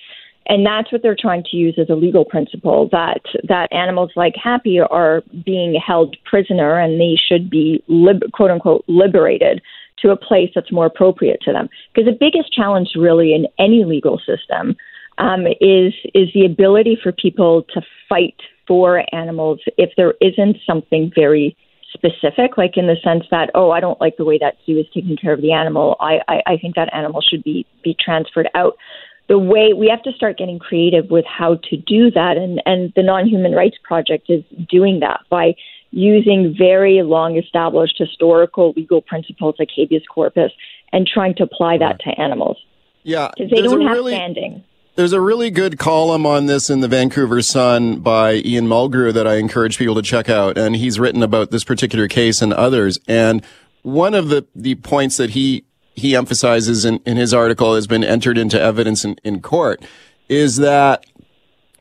And 0.48 0.66
that's 0.66 0.92
what 0.92 1.04
they're 1.04 1.18
trying 1.20 1.44
to 1.52 1.58
use 1.58 1.76
as 1.80 1.90
a 1.90 1.96
legal 1.96 2.26
principle 2.26 2.90
that 2.92 3.22
that 3.48 3.72
animals 3.72 4.12
like 4.16 4.34
Happy 4.42 4.80
are 4.80 5.22
being 5.46 5.80
held 5.86 6.18
prisoner 6.26 6.80
and 6.80 7.00
they 7.00 7.16
should 7.16 7.50
be 7.50 7.84
lib- 7.88 8.32
quote 8.34 8.52
unquote 8.52 8.84
liberated 8.88 9.62
to 10.00 10.10
a 10.12 10.18
place 10.18 10.50
that's 10.56 10.72
more 10.72 10.86
appropriate 10.86 11.42
to 11.42 11.52
them. 11.52 11.70
Because 11.94 12.12
the 12.12 12.18
biggest 12.18 12.54
challenge, 12.54 12.90
really, 12.96 13.34
in 13.34 13.48
any 13.60 13.86
legal 13.86 14.20
system 14.20 14.76
um, 15.20 15.46
is 15.62 15.94
is 16.16 16.30
the 16.34 16.46
ability 16.46 16.98
for 17.02 17.12
people 17.12 17.64
to 17.74 17.82
fight 18.08 18.40
for 18.68 19.04
animals 19.14 19.60
if 19.78 19.92
there 19.98 20.14
isn't 20.22 20.58
something 20.66 21.12
very 21.16 21.56
specific, 21.94 22.58
like 22.58 22.78
in 22.78 22.88
the 22.88 22.96
sense 23.04 23.26
that, 23.32 23.50
oh, 23.56 23.72
I 23.72 23.80
don't 23.80 24.00
like 24.00 24.18
the 24.18 24.26
way 24.26 24.38
that 24.40 24.58
zoo 24.66 24.78
is 24.78 24.86
taking 24.94 25.18
care 25.18 25.34
of 25.34 25.42
the 25.42 25.52
animal. 25.52 25.96
I, 26.00 26.20
I, 26.28 26.42
I 26.46 26.58
think 26.58 26.76
that 26.76 26.94
animal 26.94 27.22
should 27.22 27.44
be 27.44 27.66
be 27.84 27.96
transferred 28.00 28.50
out. 28.56 28.78
The 29.28 29.40
way 29.40 29.74
we 29.74 29.88
have 29.90 30.02
to 30.04 30.12
start 30.14 30.38
getting 30.38 30.60
creative 30.60 31.10
with 31.10 31.26
how 31.26 31.56
to 31.70 31.78
do 31.78 32.12
that, 32.12 32.38
and 32.38 32.62
and 32.66 32.94
the 32.96 33.04
Non 33.04 33.28
Human 33.28 33.54
Rights 33.54 33.78
Project 33.84 34.30
is 34.30 34.44
doing 34.70 35.00
that 35.02 35.22
by 35.30 35.56
using 35.92 36.56
very 36.58 37.02
long 37.02 37.38
established 37.38 37.96
historical 37.98 38.74
legal 38.76 39.02
principles 39.02 39.56
like 39.58 39.70
habeas 39.76 40.04
corpus 40.08 40.52
and 40.92 41.08
trying 41.08 41.36
to 41.36 41.44
apply 41.44 41.78
that 41.80 42.00
to 42.02 42.10
animals. 42.20 42.58
Yeah, 43.04 43.32
because 43.36 43.52
they 43.52 43.62
don't 43.62 43.82
have 43.82 43.92
really, 43.92 44.14
standing. 44.14 44.64
There's 45.00 45.14
a 45.14 45.22
really 45.22 45.50
good 45.50 45.80
column 45.80 46.26
on 46.26 46.48
this 46.48 46.70
in 46.70 46.82
the 46.82 46.88
Vancouver 46.90 47.42
Sun 47.42 48.02
by 48.02 48.34
Ian 48.34 48.68
Mulgrew 48.68 49.14
that 49.14 49.26
I 49.26 49.36
encourage 49.36 49.78
people 49.78 49.96
to 49.96 50.02
check 50.02 50.28
out. 50.28 50.58
And 50.58 50.76
he's 50.76 51.00
written 51.00 51.24
about 51.24 51.52
this 51.52 51.64
particular 51.64 52.10
case 52.10 52.42
and 52.42 52.52
others. 52.52 53.00
And 53.08 53.42
one 53.82 54.14
of 54.14 54.28
the, 54.28 54.46
the 54.54 54.76
points 54.76 55.16
that 55.16 55.30
he, 55.30 55.64
he 55.96 56.18
emphasizes 56.18 56.84
in, 56.84 57.00
in 57.06 57.16
his 57.16 57.34
article 57.34 57.76
has 57.76 57.88
been 57.88 58.04
entered 58.04 58.38
into 58.38 58.60
evidence 58.60 59.06
in, 59.06 59.16
in 59.24 59.42
court 59.42 59.82
is 60.28 60.58
that 60.58 61.06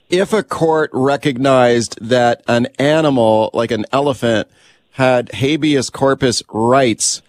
if 0.09 0.33
a 0.33 0.45
court 0.45 0.89
recognized 0.93 1.99
that 2.01 2.45
an 2.47 2.69
animal 2.79 3.51
like 3.53 3.73
an 3.73 3.85
elephant 3.91 4.47
had 4.93 5.33
habeas 5.33 5.91
corpus 5.91 6.41
rights, 6.53 7.23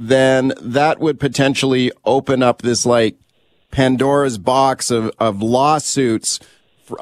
then 0.00 0.54
that 0.58 1.00
would 1.00 1.20
potentially 1.20 1.92
open 2.06 2.42
up 2.42 2.62
this 2.62 2.86
like 2.86 3.18
Pandora's 3.74 4.38
box 4.38 4.92
of, 4.92 5.10
of 5.18 5.42
lawsuits 5.42 6.38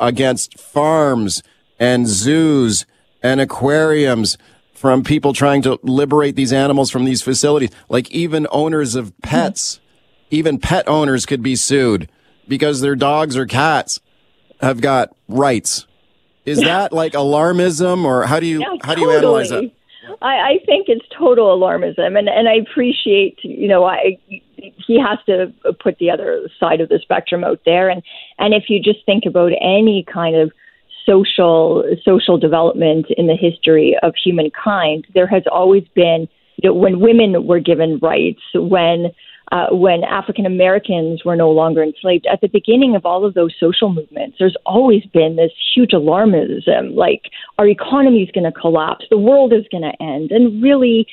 against 0.01 0.59
farms 0.59 1.43
and 1.79 2.09
zoos 2.09 2.87
and 3.23 3.43
aquariums 3.43 4.39
from 4.73 5.05
people 5.05 5.35
trying 5.35 5.61
to 5.61 5.79
liberate 5.83 6.35
these 6.35 6.51
animals 6.51 6.91
from 6.91 7.05
these 7.05 7.21
facilities. 7.21 7.69
Like 7.91 8.11
even 8.11 8.47
owners 8.51 8.95
of 8.95 9.13
pets, 9.21 9.75
mm-hmm. 9.75 10.35
even 10.37 10.59
pet 10.59 10.89
owners 10.89 11.27
could 11.27 11.43
be 11.43 11.57
sued 11.57 12.09
because 12.49 12.81
their 12.81 12.97
dogs 12.97 13.37
or 13.37 13.45
cats 13.45 14.01
have 14.63 14.81
got 14.81 15.15
rights. 15.29 15.87
Is 16.47 16.59
that 16.61 16.91
like 16.91 17.13
alarmism 17.13 18.07
or 18.07 18.25
how 18.25 18.41
do 18.41 18.47
you, 18.47 18.61
yeah, 18.61 18.77
how 18.83 18.95
do 18.95 19.03
you 19.03 19.11
analyze 19.11 19.51
that? 19.51 19.71
I, 20.23 20.35
I 20.35 20.59
think 20.65 20.89
it's 20.89 21.05
total 21.17 21.57
alarmism, 21.57 22.19
and 22.19 22.29
and 22.29 22.49
I 22.49 22.55
appreciate 22.55 23.39
you 23.43 23.69
know 23.69 23.85
I 23.85 24.19
he 24.87 25.01
has 25.01 25.19
to 25.27 25.53
put 25.83 25.99
the 25.99 26.11
other 26.11 26.49
side 26.59 26.81
of 26.81 26.89
the 26.89 26.99
spectrum 27.03 27.45
out 27.45 27.61
there, 27.65 27.89
and 27.89 28.03
and 28.39 28.55
if 28.55 28.65
you 28.69 28.81
just 28.81 29.05
think 29.07 29.25
about 29.27 29.53
any 29.61 30.05
kind 30.13 30.37
of 30.37 30.53
social 31.07 31.85
social 32.05 32.39
development 32.39 33.07
in 33.17 33.27
the 33.27 33.37
history 33.37 33.97
of 34.03 34.15
humankind, 34.23 35.07
there 35.15 35.27
has 35.27 35.43
always 35.51 35.85
been 35.95 36.29
you 36.57 36.71
know, 36.71 36.75
when 36.75 37.01
women 37.01 37.47
were 37.47 37.61
given 37.61 37.99
rights, 38.01 38.41
when 38.55 39.13
uh, 39.53 39.67
when 39.71 40.03
African 40.03 40.47
Americans 40.47 41.25
were 41.25 41.37
no 41.37 41.51
longer 41.51 41.83
enslaved. 41.83 42.27
At 42.27 42.41
the 42.41 42.49
beginning 42.49 42.97
of 42.97 43.05
all 43.05 43.27
of 43.27 43.35
those 43.35 43.55
social 43.61 43.93
movements, 43.93 44.37
there's 44.39 44.57
always 44.65 45.05
been 45.13 45.37
this 45.37 45.53
huge 45.75 45.91
alarmism 45.91 46.95
like 46.95 47.25
our 47.59 47.67
economy 47.67 48.23
is 48.23 48.31
going 48.31 48.51
to 48.51 48.59
collapse, 48.59 49.05
the 49.11 49.19
world 49.19 49.53
is 49.53 49.65
going 49.71 49.83
to 49.83 50.03
end. 50.03 50.31
And 50.31 50.63
really, 50.63 51.07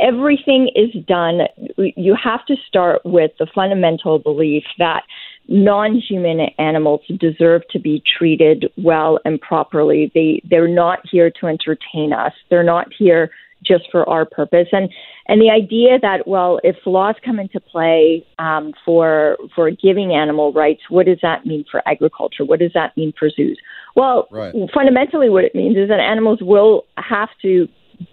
everything 0.00 0.70
is 0.74 0.90
done. 1.06 1.40
You 1.76 2.16
have 2.22 2.44
to 2.46 2.56
start 2.66 3.02
with 3.04 3.32
the 3.38 3.46
fundamental 3.54 4.18
belief 4.18 4.64
that 4.78 5.02
non 5.48 5.96
human 5.96 6.40
animals 6.58 7.00
deserve 7.18 7.62
to 7.70 7.78
be 7.78 8.02
treated 8.18 8.66
well 8.76 9.18
and 9.24 9.40
properly. 9.40 10.10
They, 10.14 10.40
they're 10.48 10.68
not 10.68 11.00
here 11.10 11.30
to 11.40 11.46
entertain 11.46 12.12
us, 12.12 12.32
they're 12.48 12.62
not 12.62 12.88
here 12.96 13.30
just 13.64 13.84
for 13.90 14.08
our 14.08 14.24
purpose. 14.24 14.68
And 14.72 14.90
and 15.26 15.40
the 15.40 15.50
idea 15.50 15.98
that 16.00 16.26
well, 16.26 16.60
if 16.64 16.76
laws 16.86 17.14
come 17.24 17.38
into 17.38 17.60
play 17.60 18.26
um, 18.38 18.72
for 18.84 19.36
for 19.54 19.70
giving 19.70 20.12
animal 20.12 20.52
rights, 20.52 20.82
what 20.88 21.06
does 21.06 21.18
that 21.22 21.46
mean 21.46 21.64
for 21.70 21.86
agriculture? 21.86 22.44
What 22.44 22.60
does 22.60 22.72
that 22.74 22.96
mean 22.96 23.12
for 23.18 23.30
zoos? 23.30 23.58
Well, 23.96 24.28
right. 24.30 24.54
fundamentally, 24.72 25.28
what 25.28 25.44
it 25.44 25.54
means 25.54 25.76
is 25.76 25.88
that 25.88 26.00
animals 26.00 26.38
will 26.40 26.84
have 26.96 27.28
to 27.42 27.68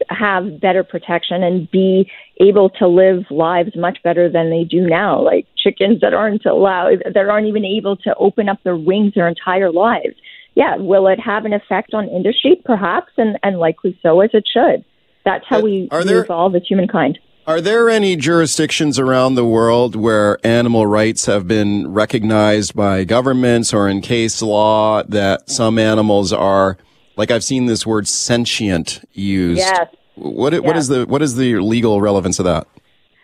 have 0.09 0.59
better 0.59 0.83
protection 0.83 1.43
and 1.43 1.69
be 1.71 2.09
able 2.39 2.69
to 2.69 2.87
live 2.87 3.23
lives 3.29 3.71
much 3.75 3.97
better 4.03 4.29
than 4.29 4.49
they 4.49 4.63
do 4.63 4.81
now. 4.87 5.21
Like 5.21 5.47
chickens 5.57 6.01
that 6.01 6.13
aren't 6.13 6.45
allowed, 6.45 7.03
that 7.13 7.29
aren't 7.29 7.47
even 7.47 7.65
able 7.65 7.97
to 7.97 8.15
open 8.15 8.49
up 8.49 8.59
their 8.63 8.77
wings 8.77 9.13
their 9.15 9.27
entire 9.27 9.71
lives. 9.71 10.15
Yeah, 10.55 10.77
will 10.77 11.07
it 11.07 11.19
have 11.19 11.45
an 11.45 11.53
effect 11.53 11.93
on 11.93 12.09
industry? 12.09 12.61
Perhaps, 12.65 13.11
and, 13.17 13.37
and 13.43 13.59
likely 13.59 13.97
so, 14.01 14.21
as 14.21 14.31
it 14.33 14.45
should. 14.51 14.83
That's 15.23 15.45
how 15.47 15.59
uh, 15.59 15.61
we, 15.61 15.89
we 15.91 16.03
there, 16.03 16.23
evolve 16.23 16.55
as 16.55 16.63
humankind. 16.67 17.19
Are 17.45 17.61
there 17.61 17.89
any 17.89 18.17
jurisdictions 18.17 18.99
around 18.99 19.35
the 19.35 19.45
world 19.45 19.95
where 19.95 20.37
animal 20.45 20.85
rights 20.85 21.27
have 21.27 21.47
been 21.47 21.93
recognized 21.93 22.75
by 22.75 23.03
governments 23.03 23.73
or 23.73 23.87
in 23.87 24.01
case 24.01 24.41
law 24.41 25.03
that 25.03 25.49
some 25.49 25.79
animals 25.79 26.33
are, 26.33 26.77
like 27.17 27.31
I've 27.31 27.43
seen 27.43 27.65
this 27.65 27.85
word 27.85 28.07
sentient 28.07 29.07
used? 29.13 29.59
Yes. 29.59 29.87
What, 30.15 30.53
what 30.63 30.77
is 30.77 30.87
the 30.87 31.05
what 31.05 31.21
is 31.21 31.35
the 31.35 31.57
legal 31.57 32.01
relevance 32.01 32.39
of 32.39 32.45
that? 32.45 32.67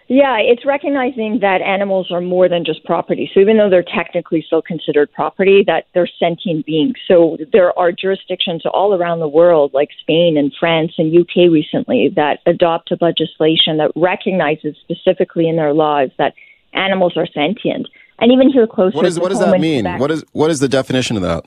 Yeah, 0.10 0.38
it's 0.38 0.66
recognizing 0.66 1.40
that 1.40 1.62
animals 1.62 2.12
are 2.12 2.22
more 2.22 2.50
than 2.50 2.66
just 2.66 2.84
property. 2.84 3.32
So 3.34 3.40
even 3.40 3.58
though 3.58 3.70
they're 3.70 3.84
technically 3.84 4.44
still 4.46 4.62
considered 4.62 5.12
property, 5.14 5.64
that 5.66 5.88
they're 5.94 6.10
sentient 6.20 6.66
beings. 6.66 6.96
So 7.08 7.38
there 7.52 7.78
are 7.80 7.92
jurisdictions 7.92 8.64
all 8.66 8.94
around 8.94 9.22
the 9.22 9.28
world, 9.28 9.74
like 9.74 9.90
Spain 10.02 10.38
and 10.38 10.54
France 10.60 10.92
and 10.98 11.18
UK 11.18 11.50
recently, 11.50 12.10
that 12.16 12.40
adopted 12.46 13.02
legislation 13.02 13.78
that 13.78 13.92
recognizes 13.96 14.76
specifically 14.82 15.48
in 15.48 15.56
their 15.56 15.74
laws 15.74 16.10
that 16.18 16.34
animals 16.74 17.16
are 17.16 17.28
sentient. 17.28 17.88
And 18.20 18.32
even 18.32 18.52
here 18.52 18.68
closer, 18.68 18.96
what, 18.96 19.06
is, 19.06 19.20
what 19.20 19.30
does 19.30 19.40
that 19.40 19.60
mean? 19.60 19.86
What 19.98 20.12
is 20.12 20.24
what 20.34 20.52
is 20.52 20.60
the 20.60 20.70
definition 20.70 21.16
of 21.16 21.24
that? 21.24 21.46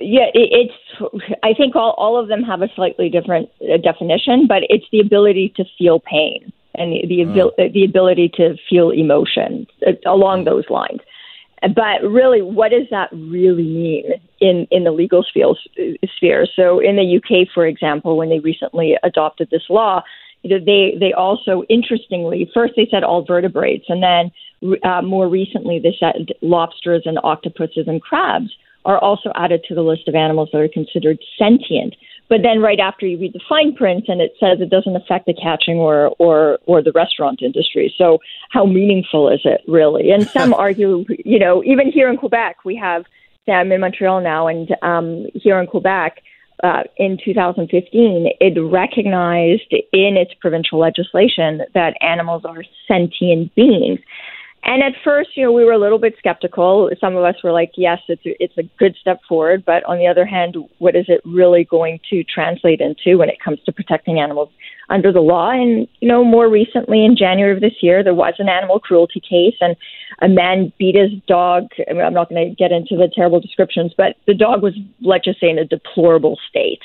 Yeah, 0.00 0.26
it, 0.34 0.70
it's. 0.70 1.38
I 1.42 1.54
think 1.54 1.76
all 1.76 1.94
all 1.98 2.18
of 2.20 2.28
them 2.28 2.42
have 2.42 2.62
a 2.62 2.68
slightly 2.74 3.08
different 3.08 3.48
uh, 3.62 3.76
definition, 3.76 4.46
but 4.46 4.62
it's 4.68 4.86
the 4.92 5.00
ability 5.00 5.52
to 5.56 5.64
feel 5.78 6.00
pain 6.00 6.52
and 6.74 6.92
the 6.92 7.06
the, 7.06 7.22
abil- 7.22 7.52
uh, 7.58 7.64
the 7.72 7.84
ability 7.84 8.30
to 8.36 8.56
feel 8.68 8.90
emotion 8.90 9.66
uh, 9.86 9.92
along 10.06 10.44
those 10.44 10.64
lines. 10.70 11.00
But 11.62 12.02
really, 12.08 12.40
what 12.40 12.70
does 12.70 12.86
that 12.90 13.10
really 13.12 13.64
mean 13.64 14.04
in, 14.40 14.68
in 14.70 14.84
the 14.84 14.92
legal 14.92 15.24
sphere? 15.24 16.46
So, 16.54 16.78
in 16.78 16.96
the 16.96 17.16
UK, 17.16 17.48
for 17.52 17.66
example, 17.66 18.16
when 18.16 18.28
they 18.28 18.38
recently 18.38 18.96
adopted 19.02 19.48
this 19.50 19.64
law, 19.68 20.02
they 20.44 20.96
they 21.00 21.12
also 21.16 21.64
interestingly 21.68 22.48
first 22.54 22.74
they 22.76 22.86
said 22.90 23.02
all 23.02 23.24
vertebrates, 23.24 23.86
and 23.88 24.02
then 24.02 24.78
uh, 24.84 25.02
more 25.02 25.28
recently 25.28 25.80
they 25.80 25.96
said 25.98 26.28
lobsters 26.42 27.02
and 27.06 27.18
octopuses 27.24 27.88
and 27.88 28.00
crabs 28.00 28.50
are 28.84 28.98
also 28.98 29.30
added 29.34 29.64
to 29.68 29.74
the 29.74 29.82
list 29.82 30.08
of 30.08 30.14
animals 30.14 30.48
that 30.52 30.60
are 30.60 30.68
considered 30.68 31.18
sentient 31.38 31.94
But 32.28 32.42
then 32.42 32.60
right 32.60 32.78
after 32.78 33.06
you 33.06 33.18
read 33.18 33.32
the 33.32 33.40
fine 33.48 33.74
print 33.74 34.04
and 34.08 34.20
it 34.20 34.34
says 34.38 34.60
it 34.60 34.70
doesn't 34.70 34.96
affect 34.96 35.26
the 35.26 35.34
catching 35.34 35.78
or 35.78 36.14
or 36.18 36.58
or 36.66 36.82
the 36.82 36.92
restaurant 36.92 37.40
industry. 37.42 37.92
So 37.96 38.18
how 38.50 38.64
meaningful 38.66 39.28
is 39.28 39.40
it 39.44 39.62
really? 39.66 40.10
And 40.10 40.28
some 40.38 40.54
argue, 40.54 41.04
you 41.24 41.38
know, 41.38 41.62
even 41.64 41.90
here 41.90 42.08
in 42.10 42.16
Quebec, 42.16 42.64
we 42.64 42.76
have. 42.76 43.04
I'm 43.50 43.72
in 43.72 43.80
Montreal 43.80 44.20
now, 44.20 44.46
and 44.46 44.76
um, 44.82 45.26
here 45.32 45.58
in 45.58 45.66
Quebec, 45.66 46.20
uh, 46.62 46.82
in 46.98 47.18
2015, 47.24 48.28
it 48.40 48.60
recognized 48.60 49.72
in 49.72 50.16
its 50.16 50.34
provincial 50.34 50.78
legislation 50.78 51.62
that 51.72 51.94
animals 52.02 52.42
are 52.44 52.62
sentient 52.86 53.54
beings. 53.54 54.00
And 54.64 54.82
at 54.82 54.92
first, 55.02 55.30
you 55.34 55.44
know, 55.44 55.52
we 55.52 55.64
were 55.64 55.72
a 55.72 55.78
little 55.78 55.98
bit 55.98 56.14
skeptical. 56.18 56.90
Some 57.00 57.16
of 57.16 57.24
us 57.24 57.36
were 57.42 57.52
like, 57.52 57.72
yes, 57.76 58.00
it's 58.08 58.24
a, 58.26 58.42
it's 58.42 58.58
a 58.58 58.64
good 58.78 58.96
step 59.00 59.20
forward. 59.28 59.64
But 59.64 59.84
on 59.84 59.98
the 59.98 60.06
other 60.06 60.26
hand, 60.26 60.56
what 60.78 60.94
is 60.94 61.06
it 61.08 61.20
really 61.24 61.64
going 61.64 62.00
to 62.10 62.22
translate 62.24 62.80
into 62.80 63.18
when 63.18 63.30
it 63.30 63.40
comes 63.40 63.60
to 63.64 63.72
protecting 63.72 64.18
animals 64.18 64.50
under 64.90 65.12
the 65.12 65.20
law? 65.20 65.50
And, 65.50 65.88
you 66.00 66.08
know, 66.08 66.24
more 66.24 66.50
recently 66.50 67.04
in 67.04 67.16
January 67.16 67.54
of 67.54 67.60
this 67.60 67.82
year, 67.82 68.02
there 68.02 68.14
was 68.14 68.34
an 68.38 68.48
animal 68.48 68.78
cruelty 68.78 69.20
case 69.20 69.56
and 69.60 69.76
a 70.20 70.28
man 70.28 70.72
beat 70.78 70.96
his 70.96 71.12
dog. 71.26 71.68
I 71.88 71.92
mean, 71.92 72.02
I'm 72.02 72.14
not 72.14 72.28
going 72.28 72.48
to 72.48 72.54
get 72.54 72.72
into 72.72 72.96
the 72.96 73.10
terrible 73.14 73.40
descriptions, 73.40 73.92
but 73.96 74.16
the 74.26 74.34
dog 74.34 74.62
was, 74.62 74.74
let's 75.00 75.24
just 75.24 75.40
say, 75.40 75.48
in 75.48 75.58
a 75.58 75.64
deplorable 75.64 76.38
state 76.48 76.80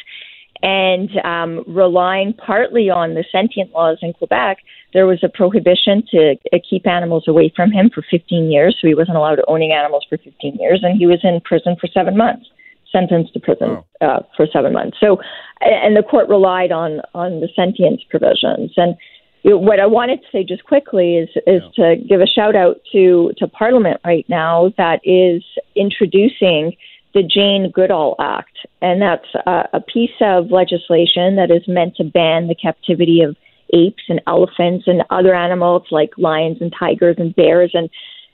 and 0.64 1.10
um, 1.26 1.64
relying 1.68 2.34
partly 2.34 2.90
on 2.90 3.16
the 3.16 3.26
sentient 3.32 3.72
laws 3.74 3.98
in 4.02 4.14
Quebec, 4.14 4.60
there 4.94 5.06
was 5.06 5.20
a 5.22 5.28
prohibition 5.28 6.02
to 6.12 6.36
uh, 6.54 6.58
keep 6.68 6.88
animals 6.88 7.26
away 7.28 7.52
from 7.54 7.70
him 7.70 7.92
for 7.94 8.02
15 8.10 8.50
years. 8.50 8.78
So 8.80 8.88
he 8.88 8.96
wasn't 8.96 9.18
allowed 9.18 9.42
owning 9.50 9.74
animals 9.74 10.06
for 10.08 10.18
15 10.18 10.56
years, 10.56 10.80
and 10.82 10.98
he 10.98 11.06
was 11.06 11.20
in 11.24 11.42
prison 11.44 11.76
for 11.80 11.88
seven 11.88 12.16
months, 12.16 12.46
sentenced 12.92 13.34
to 13.34 13.42
prison 13.42 13.84
oh. 14.02 14.06
uh, 14.06 14.20
for 14.38 14.48
seven 14.54 14.72
months. 14.72 14.98
So, 15.02 15.20
and 15.60 15.98
the 15.98 16.04
court 16.04 16.30
relied 16.30 16.72
on 16.72 17.02
on 17.14 17.42
the 17.42 17.50
sentience 17.54 18.02
provisions. 18.10 18.72
And 18.78 18.96
what 19.44 19.82
I 19.82 19.86
wanted 19.86 20.22
to 20.22 20.28
say 20.32 20.46
just 20.46 20.64
quickly 20.64 21.18
is 21.18 21.30
is 21.46 21.62
yeah. 21.76 21.96
to 21.96 21.96
give 21.98 22.22
a 22.22 22.28
shout 22.28 22.56
out 22.56 22.80
to 22.94 23.34
to 23.38 23.50
Parliament 23.50 24.00
right 24.06 24.26
now 24.30 24.72
that 24.78 25.02
is 25.04 25.44
introducing 25.76 26.78
the 27.14 27.24
Jane 27.24 27.72
Goodall 27.72 28.16
Act, 28.20 28.58
and 28.82 29.02
that's 29.02 29.28
a, 29.46 29.70
a 29.74 29.82
piece 29.82 30.18
of 30.22 30.52
legislation 30.52 31.36
that 31.36 31.52
is 31.52 31.68
meant 31.68 31.96
to 31.98 32.04
ban 32.04 32.48
the 32.48 32.56
captivity 32.56 33.22
of 33.22 33.36
apes 33.74 34.04
and 34.08 34.22
elephants 34.28 34.86
and 34.88 35.04
other 35.10 35.34
animals 35.34 35.84
like 35.92 36.12
lions 36.18 36.58
and 36.62 36.74
tigers 36.78 37.16
and 37.18 37.36
bears 37.36 37.72
and 37.74 37.90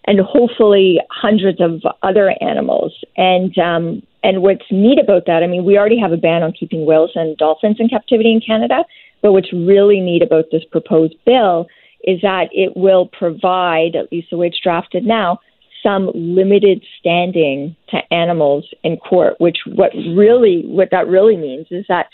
and 0.05 0.19
hopefully 0.21 0.99
hundreds 1.11 1.59
of 1.61 1.81
other 2.03 2.33
animals. 2.41 2.93
And 3.17 3.57
um, 3.57 4.01
and 4.23 4.41
what's 4.41 4.65
neat 4.71 4.99
about 4.99 5.25
that, 5.27 5.43
I 5.43 5.47
mean, 5.47 5.65
we 5.65 5.77
already 5.77 5.99
have 5.99 6.11
a 6.11 6.17
ban 6.17 6.43
on 6.43 6.51
keeping 6.51 6.85
whales 6.85 7.11
and 7.15 7.37
dolphins 7.37 7.77
in 7.79 7.89
captivity 7.89 8.31
in 8.31 8.41
Canada, 8.41 8.83
but 9.21 9.33
what's 9.33 9.53
really 9.53 9.99
neat 9.99 10.21
about 10.21 10.45
this 10.51 10.63
proposed 10.71 11.15
bill 11.25 11.67
is 12.03 12.21
that 12.21 12.47
it 12.51 12.75
will 12.75 13.07
provide, 13.07 13.95
at 13.95 14.11
least 14.11 14.29
the 14.31 14.37
way 14.37 14.47
it's 14.47 14.59
drafted 14.59 15.05
now, 15.05 15.39
some 15.81 16.11
limited 16.13 16.83
standing 16.99 17.75
to 17.89 17.97
animals 18.13 18.65
in 18.83 18.97
court, 18.97 19.35
which 19.39 19.57
what 19.65 19.91
really 19.93 20.63
what 20.65 20.89
that 20.91 21.07
really 21.07 21.37
means 21.37 21.67
is 21.71 21.85
that 21.87 22.07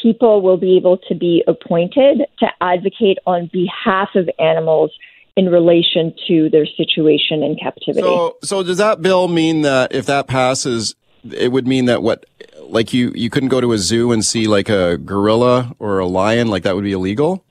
people 0.00 0.40
will 0.42 0.56
be 0.56 0.76
able 0.76 0.98
to 0.98 1.14
be 1.14 1.42
appointed 1.48 2.22
to 2.38 2.46
advocate 2.60 3.18
on 3.26 3.50
behalf 3.52 4.10
of 4.14 4.30
animals 4.38 4.92
in 5.36 5.48
relation 5.48 6.14
to 6.28 6.48
their 6.50 6.66
situation 6.66 7.42
in 7.42 7.56
captivity. 7.56 8.02
So, 8.02 8.36
so 8.42 8.62
does 8.62 8.78
that 8.78 9.02
bill 9.02 9.28
mean 9.28 9.62
that 9.62 9.94
if 9.94 10.06
that 10.06 10.26
passes, 10.26 10.94
it 11.30 11.50
would 11.50 11.66
mean 11.66 11.86
that 11.86 12.02
what, 12.02 12.26
like 12.60 12.92
you, 12.92 13.12
you 13.14 13.30
couldn't 13.30 13.48
go 13.48 13.60
to 13.60 13.72
a 13.72 13.78
zoo 13.78 14.12
and 14.12 14.24
see 14.24 14.46
like 14.46 14.68
a 14.68 14.98
gorilla 14.98 15.74
or 15.78 15.98
a 15.98 16.06
lion, 16.06 16.48
like 16.48 16.62
that 16.64 16.74
would 16.74 16.84
be 16.84 16.92
illegal? 16.92 17.44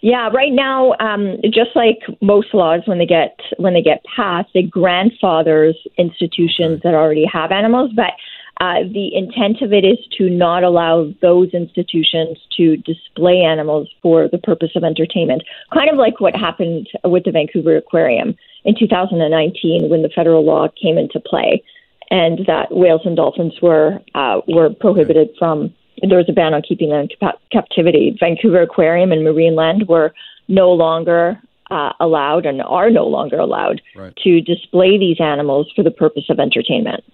Yeah, 0.00 0.28
right 0.28 0.52
now, 0.52 0.94
um, 1.00 1.38
just 1.44 1.70
like 1.74 1.98
most 2.20 2.54
laws, 2.54 2.82
when 2.86 2.98
they 2.98 3.06
get 3.06 3.38
when 3.56 3.74
they 3.74 3.82
get 3.82 4.02
passed, 4.14 4.48
they 4.54 4.62
grandfathers 4.62 5.76
institutions 5.96 6.80
that 6.84 6.94
already 6.94 7.26
have 7.32 7.50
animals. 7.50 7.90
But 7.94 8.12
uh, 8.60 8.82
the 8.92 9.14
intent 9.14 9.62
of 9.62 9.72
it 9.72 9.84
is 9.84 9.98
to 10.18 10.28
not 10.28 10.64
allow 10.64 11.12
those 11.22 11.50
institutions 11.52 12.38
to 12.56 12.76
display 12.78 13.40
animals 13.40 13.88
for 14.02 14.28
the 14.28 14.38
purpose 14.38 14.70
of 14.74 14.84
entertainment. 14.84 15.42
Kind 15.72 15.90
of 15.90 15.96
like 15.96 16.20
what 16.20 16.34
happened 16.34 16.88
with 17.04 17.24
the 17.24 17.30
Vancouver 17.30 17.76
Aquarium 17.76 18.36
in 18.64 18.74
2019 18.78 19.88
when 19.88 20.02
the 20.02 20.08
federal 20.08 20.44
law 20.44 20.68
came 20.80 20.98
into 20.98 21.20
play, 21.20 21.62
and 22.10 22.46
that 22.46 22.70
whales 22.70 23.02
and 23.04 23.16
dolphins 23.16 23.54
were 23.60 24.00
uh, 24.14 24.40
were 24.46 24.70
prohibited 24.70 25.30
from 25.38 25.72
there 26.02 26.18
was 26.18 26.28
a 26.28 26.32
ban 26.32 26.54
on 26.54 26.62
keeping 26.62 26.90
them 26.90 27.08
in 27.20 27.30
captivity. 27.50 28.16
Vancouver 28.18 28.62
Aquarium 28.62 29.12
and 29.12 29.22
Marineland 29.22 29.88
were 29.88 30.12
no 30.48 30.70
longer 30.72 31.40
uh, 31.70 31.92
allowed 32.00 32.46
and 32.46 32.62
are 32.62 32.90
no 32.90 33.06
longer 33.06 33.38
allowed 33.38 33.82
right. 33.94 34.14
to 34.24 34.40
display 34.40 34.98
these 34.98 35.20
animals 35.20 35.70
for 35.74 35.82
the 35.82 35.90
purpose 35.90 36.24
of 36.30 36.38
entertainment. 36.38 37.04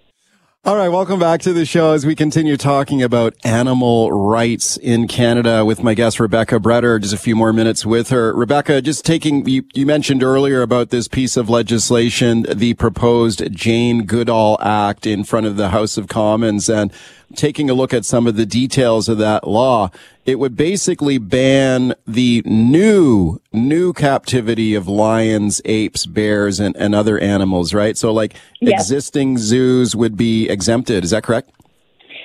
All 0.66 0.76
right, 0.76 0.88
welcome 0.88 1.20
back 1.20 1.42
to 1.42 1.52
the 1.52 1.66
show 1.66 1.92
as 1.92 2.06
we 2.06 2.14
continue 2.14 2.56
talking 2.56 3.02
about 3.02 3.34
animal 3.44 4.10
rights 4.10 4.78
in 4.78 5.06
Canada 5.06 5.62
with 5.62 5.82
my 5.82 5.92
guest 5.92 6.18
Rebecca 6.18 6.58
Breder. 6.58 6.98
Just 6.98 7.12
a 7.12 7.18
few 7.18 7.36
more 7.36 7.52
minutes 7.52 7.84
with 7.84 8.08
her. 8.08 8.32
Rebecca, 8.32 8.80
just 8.80 9.04
taking 9.04 9.46
you, 9.46 9.64
you 9.74 9.84
mentioned 9.84 10.22
earlier 10.22 10.62
about 10.62 10.88
this 10.88 11.06
piece 11.06 11.36
of 11.36 11.50
legislation, 11.50 12.46
the 12.48 12.72
proposed 12.72 13.52
Jane 13.52 14.06
Goodall 14.06 14.56
Act 14.62 15.06
in 15.06 15.22
front 15.22 15.44
of 15.44 15.56
the 15.56 15.68
House 15.68 15.98
of 15.98 16.08
Commons, 16.08 16.70
and 16.70 16.90
taking 17.34 17.70
a 17.70 17.74
look 17.74 17.92
at 17.94 18.04
some 18.04 18.26
of 18.26 18.36
the 18.36 18.46
details 18.46 19.08
of 19.08 19.18
that 19.18 19.46
law, 19.46 19.90
it 20.24 20.38
would 20.38 20.56
basically 20.56 21.18
ban 21.18 21.94
the 22.06 22.42
new, 22.44 23.40
new 23.52 23.92
captivity 23.92 24.74
of 24.74 24.88
lions, 24.88 25.60
apes, 25.64 26.06
bears, 26.06 26.60
and, 26.60 26.76
and 26.76 26.94
other 26.94 27.18
animals, 27.18 27.74
right? 27.74 27.96
So 27.96 28.12
like 28.12 28.34
yes. 28.60 28.80
existing 28.80 29.38
zoos 29.38 29.94
would 29.94 30.16
be 30.16 30.48
exempted. 30.48 31.04
Is 31.04 31.10
that 31.10 31.24
correct? 31.24 31.50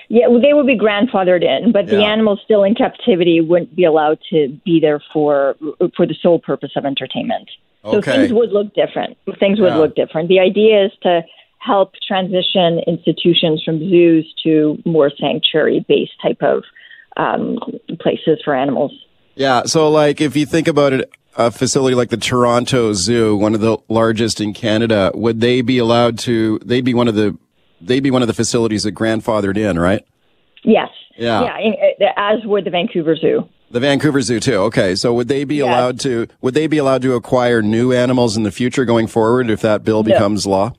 Yeah, 0.10 0.28
well, 0.28 0.42
they 0.42 0.54
would 0.54 0.66
be 0.66 0.78
grandfathered 0.78 1.44
in, 1.44 1.72
but 1.72 1.86
yeah. 1.86 1.98
the 1.98 2.04
animals 2.04 2.42
still 2.44 2.64
in 2.64 2.74
captivity 2.74 3.42
wouldn't 3.42 3.76
be 3.76 3.84
allowed 3.84 4.18
to 4.32 4.50
be 4.66 4.80
there 4.80 5.00
for 5.14 5.56
for 5.96 6.08
the 6.08 6.16
sole 6.20 6.40
purpose 6.40 6.72
of 6.76 6.84
entertainment. 6.84 7.48
Okay. 7.86 7.96
So 7.96 8.02
things 8.02 8.34
would 8.34 8.52
look 8.52 8.74
different. 8.74 9.18
Things 9.40 9.60
would 9.60 9.68
yeah. 9.68 9.78
look 9.78 9.96
different. 9.96 10.28
The 10.28 10.40
idea 10.40 10.86
is 10.86 10.92
to 11.04 11.22
help 11.60 11.94
transition 12.08 12.80
institutions 12.88 13.62
from 13.64 13.80
zoos 13.80 14.34
to 14.44 14.82
more 14.86 15.12
sanctuary 15.20 15.86
based 15.88 16.14
type 16.22 16.42
of 16.42 16.64
um, 17.18 17.58
places 18.00 18.40
for 18.44 18.56
animals. 18.56 18.94
Yeah. 19.36 19.64
So, 19.64 19.90
like, 19.90 20.22
if 20.22 20.36
you 20.36 20.46
think 20.46 20.68
about 20.68 20.94
it, 20.94 21.12
a 21.38 21.52
facility 21.52 21.96
like 21.96 22.10
the 22.10 22.18
Toronto 22.18 22.94
Zoo, 22.94 23.36
one 23.36 23.56
of 23.56 23.62
the 23.62 23.78
largest 23.88 24.42
in 24.42 24.54
Canada, 24.54 25.12
would 25.14 25.42
they 25.42 25.62
be 25.62 25.78
allowed 25.78 26.18
to? 26.20 26.60
They'd 26.66 26.84
be 26.84 26.94
one 26.94 27.08
of 27.08 27.16
the 27.16 27.38
they'd 27.82 28.02
be 28.02 28.12
one 28.12 28.22
of 28.22 28.28
the 28.28 28.34
facilities 28.34 28.84
that 28.84 28.94
grandfathered 28.94 29.58
in, 29.58 29.80
right? 29.80 30.06
Yes. 30.64 30.90
Yeah. 31.18 31.58
Yeah. 31.98 32.12
As 32.18 32.46
would 32.46 32.66
the 32.66 32.70
Vancouver 32.70 33.16
Zoo. 33.16 33.48
The 33.72 33.80
Vancouver 33.80 34.22
Zoo 34.22 34.40
too. 34.40 34.56
Okay, 34.56 34.96
so 34.96 35.14
would 35.14 35.28
they 35.28 35.44
be 35.44 35.58
yes. 35.58 35.66
allowed 35.66 36.00
to? 36.02 36.28
Would 36.42 36.56
they 36.56 36.68
be 36.68 36.78
allowed 36.78 37.02
to 37.04 37.14
acquire 37.14 37.62
new 37.62 37.94
animals 37.94 38.36
in 38.36 38.44
the 38.44 38.52
future 38.52 38.84
going 38.84 39.08
forward 39.08 39.50
if 39.50 39.62
that 39.62 39.84
bill 39.84 40.04
becomes 40.04 40.48
no. 40.48 40.52
law? 40.52 40.74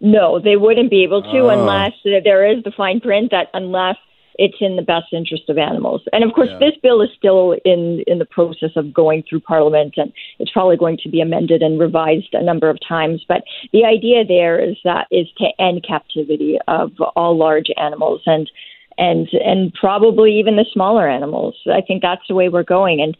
No, 0.00 0.38
they 0.38 0.56
wouldn't 0.56 0.90
be 0.90 1.02
able 1.02 1.22
to 1.22 1.38
oh. 1.38 1.48
unless 1.48 1.92
there 2.04 2.46
is 2.46 2.62
the 2.64 2.72
fine 2.76 3.00
print 3.00 3.30
that 3.30 3.48
unless 3.54 3.96
it's 4.38 4.56
in 4.60 4.76
the 4.76 4.82
best 4.82 5.12
interest 5.12 5.48
of 5.48 5.58
animals. 5.58 6.02
And 6.12 6.22
of 6.22 6.32
course, 6.32 6.48
yeah. 6.48 6.58
this 6.58 6.74
bill 6.80 7.02
is 7.02 7.10
still 7.16 7.56
in 7.64 8.04
in 8.06 8.18
the 8.18 8.24
process 8.24 8.70
of 8.76 8.94
going 8.94 9.24
through 9.28 9.40
Parliament, 9.40 9.94
and 9.96 10.12
it's 10.38 10.52
probably 10.52 10.76
going 10.76 10.98
to 11.02 11.08
be 11.08 11.20
amended 11.20 11.60
and 11.60 11.78
revised 11.78 12.32
a 12.32 12.42
number 12.42 12.70
of 12.70 12.78
times. 12.86 13.24
But 13.26 13.42
the 13.72 13.84
idea 13.84 14.24
there 14.24 14.58
is 14.58 14.76
that 14.84 15.08
is 15.10 15.26
to 15.38 15.48
end 15.58 15.84
captivity 15.86 16.58
of 16.68 16.92
all 17.16 17.36
large 17.36 17.66
animals 17.76 18.22
and 18.26 18.48
and 18.96 19.28
and 19.32 19.72
probably 19.74 20.38
even 20.38 20.56
the 20.56 20.66
smaller 20.72 21.08
animals. 21.08 21.56
I 21.66 21.80
think 21.80 22.02
that's 22.02 22.26
the 22.28 22.34
way 22.34 22.48
we're 22.48 22.62
going. 22.62 23.00
And 23.00 23.16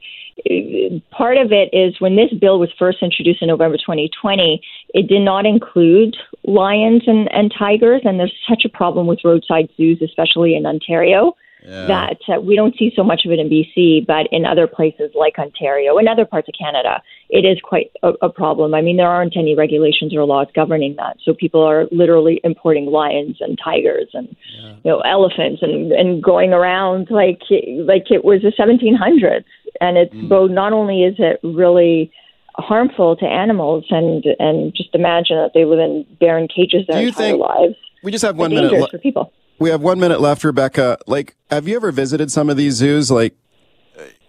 part 1.11 1.37
of 1.37 1.53
it 1.53 1.71
is 1.73 2.01
when 2.01 2.17
this 2.17 2.33
bill 2.41 2.59
was 2.59 2.71
first 2.79 2.99
introduced 3.03 3.43
in 3.43 3.49
November 3.49 3.77
2020, 3.77 4.61
it 4.95 5.09
did 5.09 5.21
not 5.21 5.47
include 5.47 6.17
lions 6.45 7.03
and, 7.07 7.31
and 7.33 7.53
tigers, 7.57 8.03
and 8.05 8.19
there's 8.19 8.35
such 8.49 8.65
a 8.65 8.69
problem 8.69 9.07
with 9.07 9.19
roadside 9.25 9.69
zoos, 9.77 10.01
especially 10.03 10.55
in 10.55 10.67
Ontario. 10.67 11.35
Yeah. 11.67 11.87
That 11.87 12.19
uh, 12.29 12.41
we 12.41 12.55
don't 12.55 12.77
see 12.79 12.93
so 12.95 13.03
much 13.03 13.23
of 13.27 13.33
it 13.33 13.41
in 13.41 13.51
BC, 13.51 14.07
but 14.07 14.29
in 14.31 14.47
other 14.47 14.69
places 14.69 15.11
like 15.17 15.41
Ontario 15.41 15.99
and 15.99 16.09
other 16.09 16.25
parts 16.25 16.49
of 16.49 16.55
Canada, 16.57 17.03
it 17.31 17.45
is 17.45 17.59
quite 17.63 17.91
a, 18.05 18.13
a 18.23 18.29
problem. 18.29 18.75
I 18.75 18.81
mean, 18.81 18.97
there 18.97 19.09
aren't 19.09 19.37
any 19.37 19.57
regulations 19.57 20.15
or 20.15 20.25
laws 20.25 20.47
governing 20.55 20.95
that, 20.97 21.17
so 21.25 21.35
people 21.35 21.63
are 21.63 21.87
literally 21.91 22.41
importing 22.45 22.87
lions 22.87 23.39
and 23.41 23.59
tigers 23.63 24.09
and 24.15 24.35
yeah. 24.57 24.77
you 24.85 24.91
know 24.91 25.01
elephants 25.01 25.61
and 25.61 25.91
and 25.91 26.23
going 26.23 26.53
around 26.53 27.09
like 27.11 27.43
like 27.51 28.11
it 28.13 28.25
was 28.25 28.43
the 28.43 28.53
1700s 28.57 29.45
and 29.81 29.97
it's 29.97 30.15
mm. 30.15 30.29
both 30.29 30.51
not 30.51 30.73
only 30.73 31.05
is 31.05 31.17
it 31.19 31.41
really 31.43 32.13
harmful 32.57 33.17
to 33.17 33.25
animals 33.25 33.85
and 33.91 34.25
and 34.39 34.75
just 34.75 34.95
imagine 34.95 35.37
that 35.37 35.53
they 35.55 35.65
live 35.65 35.79
in 35.79 36.05
barren 36.21 36.49
cages 36.49 36.87
their 36.89 37.07
entire 37.07 37.37
lives. 37.37 37.75
We 38.03 38.13
just 38.13 38.25
have 38.25 38.37
one 38.37 38.51
minute 38.51 38.91
for 38.91 38.99
people. 38.99 39.33
we 39.59 39.71
have 39.71 39.81
one 39.81 39.99
minute 39.99 40.21
left, 40.21 40.45
Rebecca. 40.45 40.99
Like, 41.07 41.37
have 41.51 41.67
you 41.67 41.77
ever 41.77 41.91
visited 41.93 42.31
some 42.31 42.49
of 42.49 42.57
these 42.57 42.75
zoos? 42.75 43.11
Like, 43.11 43.35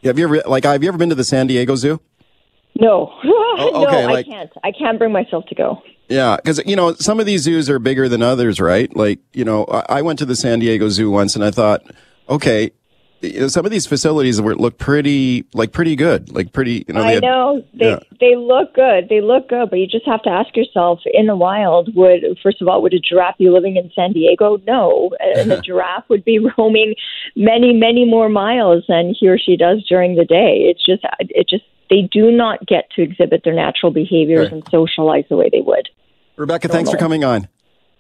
have 0.03 0.17
you 0.17 0.25
ever 0.25 0.41
like 0.47 0.63
have 0.63 0.83
you 0.83 0.89
ever 0.89 0.97
been 0.97 1.09
to 1.09 1.15
the 1.15 1.23
San 1.23 1.47
Diego 1.47 1.75
Zoo? 1.75 2.01
No, 2.79 3.12
Oh, 3.59 3.85
okay, 3.88 4.01
no, 4.05 4.13
like- 4.13 4.27
I 4.27 4.29
can't. 4.29 4.51
I 4.63 4.71
can't 4.71 4.97
bring 4.97 5.12
myself 5.12 5.45
to 5.47 5.55
go. 5.55 5.81
Yeah, 6.07 6.38
because 6.38 6.59
you 6.65 6.75
know 6.75 6.93
some 6.95 7.19
of 7.19 7.27
these 7.27 7.43
zoos 7.43 7.69
are 7.69 7.77
bigger 7.77 8.09
than 8.09 8.23
others, 8.23 8.59
right? 8.59 8.93
Like 8.95 9.19
you 9.33 9.45
know, 9.45 9.65
I, 9.65 9.99
I 9.99 10.01
went 10.01 10.17
to 10.19 10.25
the 10.25 10.35
San 10.35 10.59
Diego 10.59 10.89
Zoo 10.89 11.12
once, 11.12 11.35
and 11.35 11.45
I 11.45 11.51
thought, 11.51 11.83
okay, 12.27 12.71
you 13.21 13.41
know, 13.41 13.47
some 13.47 13.65
of 13.65 13.71
these 13.71 13.86
facilities 13.86 14.41
were 14.41 14.55
look 14.55 14.77
pretty 14.77 15.45
like 15.53 15.71
pretty 15.71 15.95
good, 15.95 16.32
like 16.34 16.53
pretty. 16.53 16.86
You 16.88 16.93
know, 16.93 17.01
they 17.01 17.08
I 17.08 17.13
had- 17.13 17.23
know 17.23 17.63
they 17.73 17.89
yeah. 17.89 17.99
they 18.19 18.36
look 18.36 18.73
good. 18.73 19.10
They 19.10 19.21
look 19.21 19.49
good, 19.49 19.69
but 19.69 19.79
you 19.79 19.88
just 19.88 20.05
have 20.05 20.21
to 20.23 20.29
ask 20.29 20.55
yourself: 20.55 20.99
in 21.05 21.25
the 21.27 21.36
wild, 21.36 21.93
would 21.95 22.21
first 22.41 22.62
of 22.62 22.67
all, 22.67 22.82
would 22.82 22.93
a 22.93 22.99
giraffe 22.99 23.38
be 23.38 23.49
living 23.49 23.75
in 23.77 23.91
San 23.95 24.13
Diego? 24.13 24.58
No, 24.65 25.12
and 25.19 25.51
a 25.51 25.62
giraffe 25.65 26.05
would 26.10 26.23
be 26.23 26.39
roaming 26.58 26.95
many, 27.36 27.73
many 27.73 28.05
more 28.05 28.29
miles 28.29 28.84
than 28.88 29.13
he 29.19 29.27
or 29.27 29.38
she 29.38 29.58
does 29.58 29.86
during 29.88 30.15
the 30.15 30.25
day. 30.25 30.65
It's 30.69 30.86
just, 30.86 31.03
it 31.19 31.47
just, 31.49 31.63
they 31.89 32.03
do 32.12 32.32
not 32.32 32.65
get 32.67 32.89
to 32.91 33.01
exhibit 33.01 33.43
their 33.43 33.53
natural 33.53 33.91
behaviors 33.91 34.45
Right. 34.45 34.53
and 34.53 34.63
socialize 34.69 35.25
the 35.29 35.36
way 35.38 35.49
they 35.51 35.62
would. 35.62 35.89
Rebecca, 36.38 36.67
thanks 36.69 36.89
for 36.89 36.97
coming 36.97 37.23
on. 37.23 37.47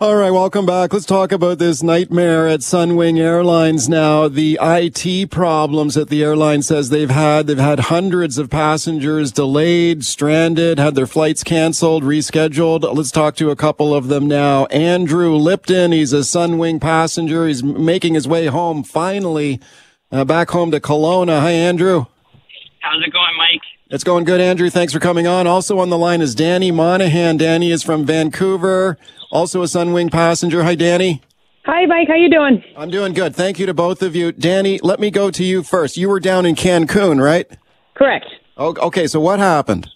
All 0.00 0.14
right, 0.14 0.30
welcome 0.30 0.64
back. 0.64 0.92
Let's 0.92 1.04
talk 1.04 1.32
about 1.32 1.58
this 1.58 1.82
nightmare 1.82 2.46
at 2.46 2.60
Sunwing 2.60 3.18
Airlines 3.18 3.88
now. 3.88 4.28
The 4.28 4.56
IT 4.62 5.28
problems 5.32 5.96
that 5.96 6.08
the 6.08 6.22
airline 6.22 6.62
says 6.62 6.90
they've 6.90 7.10
had. 7.10 7.48
They've 7.48 7.58
had 7.58 7.80
hundreds 7.80 8.38
of 8.38 8.48
passengers 8.48 9.32
delayed, 9.32 10.04
stranded, 10.04 10.78
had 10.78 10.94
their 10.94 11.08
flights 11.08 11.42
canceled, 11.42 12.04
rescheduled. 12.04 12.94
Let's 12.94 13.10
talk 13.10 13.34
to 13.38 13.50
a 13.50 13.56
couple 13.56 13.92
of 13.92 14.06
them 14.06 14.28
now. 14.28 14.66
Andrew 14.66 15.34
Lipton, 15.34 15.90
he's 15.90 16.12
a 16.12 16.18
Sunwing 16.18 16.80
passenger. 16.80 17.48
He's 17.48 17.64
making 17.64 18.14
his 18.14 18.28
way 18.28 18.46
home 18.46 18.84
finally, 18.84 19.58
uh, 20.12 20.24
back 20.24 20.50
home 20.50 20.70
to 20.70 20.78
Kelowna. 20.78 21.40
Hi, 21.40 21.50
Andrew. 21.50 22.06
How's 22.78 23.02
it 23.04 23.12
going, 23.12 23.36
Mike? 23.36 23.62
It's 23.90 24.04
going 24.04 24.24
good, 24.24 24.38
Andrew. 24.38 24.68
Thanks 24.68 24.92
for 24.92 25.00
coming 25.00 25.26
on. 25.26 25.46
Also 25.46 25.78
on 25.78 25.88
the 25.88 25.96
line 25.96 26.20
is 26.20 26.34
Danny 26.34 26.70
Monahan. 26.70 27.38
Danny 27.38 27.70
is 27.70 27.82
from 27.82 28.04
Vancouver, 28.04 28.98
also 29.30 29.62
a 29.62 29.64
Sunwing 29.64 30.12
passenger. 30.12 30.62
Hi, 30.62 30.74
Danny. 30.74 31.22
Hi, 31.64 31.86
Mike. 31.86 32.08
How 32.08 32.14
you 32.14 32.28
doing? 32.28 32.62
I'm 32.76 32.90
doing 32.90 33.14
good. 33.14 33.34
Thank 33.34 33.58
you 33.58 33.64
to 33.64 33.72
both 33.72 34.02
of 34.02 34.14
you. 34.14 34.32
Danny, 34.32 34.78
let 34.82 35.00
me 35.00 35.10
go 35.10 35.30
to 35.30 35.42
you 35.42 35.62
first. 35.62 35.96
You 35.96 36.10
were 36.10 36.20
down 36.20 36.44
in 36.44 36.54
Cancun, 36.54 37.22
right? 37.22 37.50
Correct. 37.94 38.26
Oh, 38.58 38.74
okay, 38.76 39.06
so 39.06 39.20
what 39.20 39.38
happened? 39.38 39.88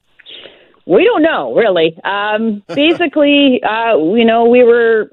We 0.87 1.05
don't 1.05 1.23
know 1.23 1.55
really. 1.55 1.95
Um, 2.03 2.63
basically, 2.75 3.63
uh, 3.63 3.99
you 3.99 4.25
know, 4.25 4.47
we 4.47 4.65
were 4.65 5.11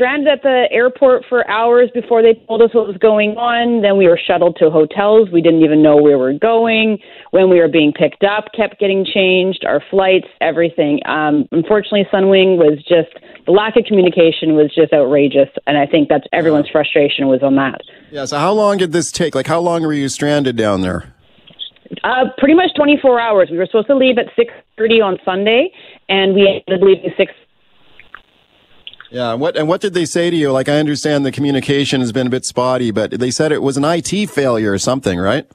stranded 0.00 0.28
at 0.28 0.42
the 0.42 0.64
airport 0.70 1.24
for 1.28 1.48
hours 1.50 1.90
before 1.92 2.22
they 2.22 2.32
told 2.46 2.62
us 2.62 2.70
what 2.72 2.86
was 2.86 2.96
going 2.96 3.36
on. 3.36 3.82
Then 3.82 3.98
we 3.98 4.08
were 4.08 4.18
shuttled 4.18 4.56
to 4.60 4.70
hotels. 4.70 5.28
We 5.30 5.42
didn't 5.42 5.62
even 5.62 5.82
know 5.82 5.96
where 5.96 6.16
we 6.16 6.32
were 6.32 6.38
going. 6.38 6.98
When 7.32 7.50
we 7.50 7.60
were 7.60 7.68
being 7.68 7.92
picked 7.92 8.24
up, 8.24 8.46
kept 8.56 8.80
getting 8.80 9.04
changed. 9.04 9.64
Our 9.66 9.82
flights, 9.90 10.26
everything. 10.40 11.00
Um, 11.06 11.46
unfortunately, 11.52 12.06
Sunwing 12.12 12.56
was 12.56 12.78
just 12.88 13.12
the 13.44 13.52
lack 13.52 13.76
of 13.76 13.84
communication 13.84 14.54
was 14.54 14.72
just 14.74 14.92
outrageous, 14.94 15.48
and 15.66 15.76
I 15.76 15.84
think 15.86 16.08
that's 16.08 16.26
everyone's 16.32 16.70
frustration 16.70 17.28
was 17.28 17.42
on 17.42 17.56
that. 17.56 17.80
Yeah, 18.10 18.24
so 18.24 18.38
how 18.38 18.52
long 18.52 18.78
did 18.78 18.92
this 18.92 19.12
take? 19.12 19.34
Like, 19.34 19.48
how 19.48 19.60
long 19.60 19.82
were 19.82 19.92
you 19.92 20.08
stranded 20.08 20.56
down 20.56 20.80
there? 20.80 21.14
Uh, 22.04 22.24
pretty 22.38 22.54
much 22.54 22.70
24 22.74 23.20
hours. 23.20 23.48
We 23.50 23.58
were 23.58 23.66
supposed 23.66 23.88
to 23.88 23.96
leave 23.96 24.16
at 24.16 24.26
6:30 24.36 25.00
on 25.02 25.18
Sunday, 25.24 25.72
and 26.08 26.34
we 26.34 26.46
ended 26.46 26.82
up 26.82 26.86
leaving 26.86 27.12
six. 27.16 27.32
Yeah, 29.10 29.32
and 29.32 29.40
what 29.40 29.56
and 29.56 29.68
what 29.68 29.80
did 29.80 29.94
they 29.94 30.04
say 30.04 30.30
to 30.30 30.36
you? 30.36 30.52
Like, 30.52 30.68
I 30.68 30.78
understand 30.78 31.26
the 31.26 31.32
communication 31.32 32.00
has 32.00 32.12
been 32.12 32.28
a 32.28 32.30
bit 32.30 32.44
spotty, 32.44 32.92
but 32.92 33.10
they 33.10 33.30
said 33.30 33.50
it 33.50 33.62
was 33.62 33.76
an 33.76 33.84
IT 33.84 34.30
failure 34.30 34.72
or 34.72 34.78
something, 34.78 35.18
right? 35.18 35.50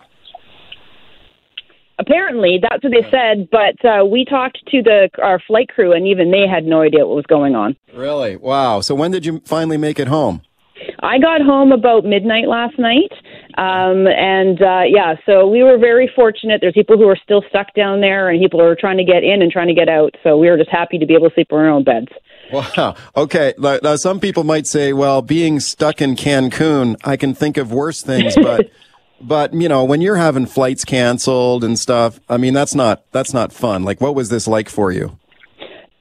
Apparently, 1.97 2.59
that's 2.61 2.83
what 2.83 2.91
they 2.91 3.09
said. 3.09 3.47
But 3.49 3.83
uh, 3.85 4.03
we 4.05 4.25
talked 4.25 4.59
to 4.67 4.81
the 4.83 5.09
our 5.21 5.39
flight 5.39 5.69
crew, 5.69 5.93
and 5.93 6.05
even 6.05 6.31
they 6.31 6.45
had 6.47 6.65
no 6.65 6.81
idea 6.81 7.05
what 7.05 7.15
was 7.15 7.25
going 7.27 7.55
on. 7.55 7.77
Really? 7.93 8.35
Wow. 8.35 8.81
So 8.81 8.93
when 8.93 9.11
did 9.11 9.25
you 9.25 9.41
finally 9.45 9.77
make 9.77 9.99
it 9.99 10.09
home? 10.09 10.41
I 11.01 11.17
got 11.19 11.41
home 11.41 11.71
about 11.71 12.03
midnight 12.03 12.49
last 12.49 12.77
night, 12.77 13.11
um, 13.57 14.07
and 14.07 14.61
uh, 14.61 14.81
yeah, 14.85 15.15
so 15.25 15.47
we 15.47 15.63
were 15.63 15.77
very 15.77 16.11
fortunate. 16.13 16.59
There's 16.59 16.73
people 16.73 16.97
who 16.97 17.07
are 17.07 17.17
still 17.23 17.43
stuck 17.47 17.73
down 17.73 18.01
there, 18.01 18.29
and 18.29 18.41
people 18.41 18.61
are 18.61 18.75
trying 18.75 18.97
to 18.97 19.05
get 19.05 19.23
in 19.23 19.41
and 19.41 19.49
trying 19.49 19.67
to 19.67 19.73
get 19.73 19.87
out. 19.87 20.15
So 20.23 20.37
we 20.37 20.49
were 20.49 20.57
just 20.57 20.69
happy 20.69 20.97
to 20.97 21.05
be 21.05 21.13
able 21.13 21.29
to 21.29 21.33
sleep 21.33 21.47
in 21.51 21.57
our 21.57 21.69
own 21.69 21.85
beds. 21.85 22.09
Wow. 22.51 22.95
Okay. 23.15 23.53
Now, 23.58 23.95
some 23.95 24.19
people 24.19 24.43
might 24.43 24.67
say, 24.67 24.93
well, 24.93 25.21
being 25.21 25.60
stuck 25.60 26.01
in 26.01 26.15
Cancun, 26.15 26.95
I 27.03 27.17
can 27.17 27.34
think 27.34 27.58
of 27.58 27.71
worse 27.71 28.01
things, 28.03 28.36
but, 28.41 28.69
but, 29.21 29.53
you 29.53 29.67
know, 29.67 29.84
when 29.84 30.01
you're 30.01 30.15
having 30.17 30.45
flights 30.45 30.86
canceled 30.86 31.63
and 31.63 31.77
stuff, 31.79 32.19
I 32.29 32.38
mean, 32.38 32.53
that's 32.53 32.75
not, 32.75 33.03
that's 33.12 33.34
not 33.34 33.51
fun. 33.51 33.84
Like, 33.84 33.99
what 34.01 34.15
was 34.15 34.29
this 34.29 34.47
like 34.47 34.69
for 34.69 34.91
you? 34.91 35.17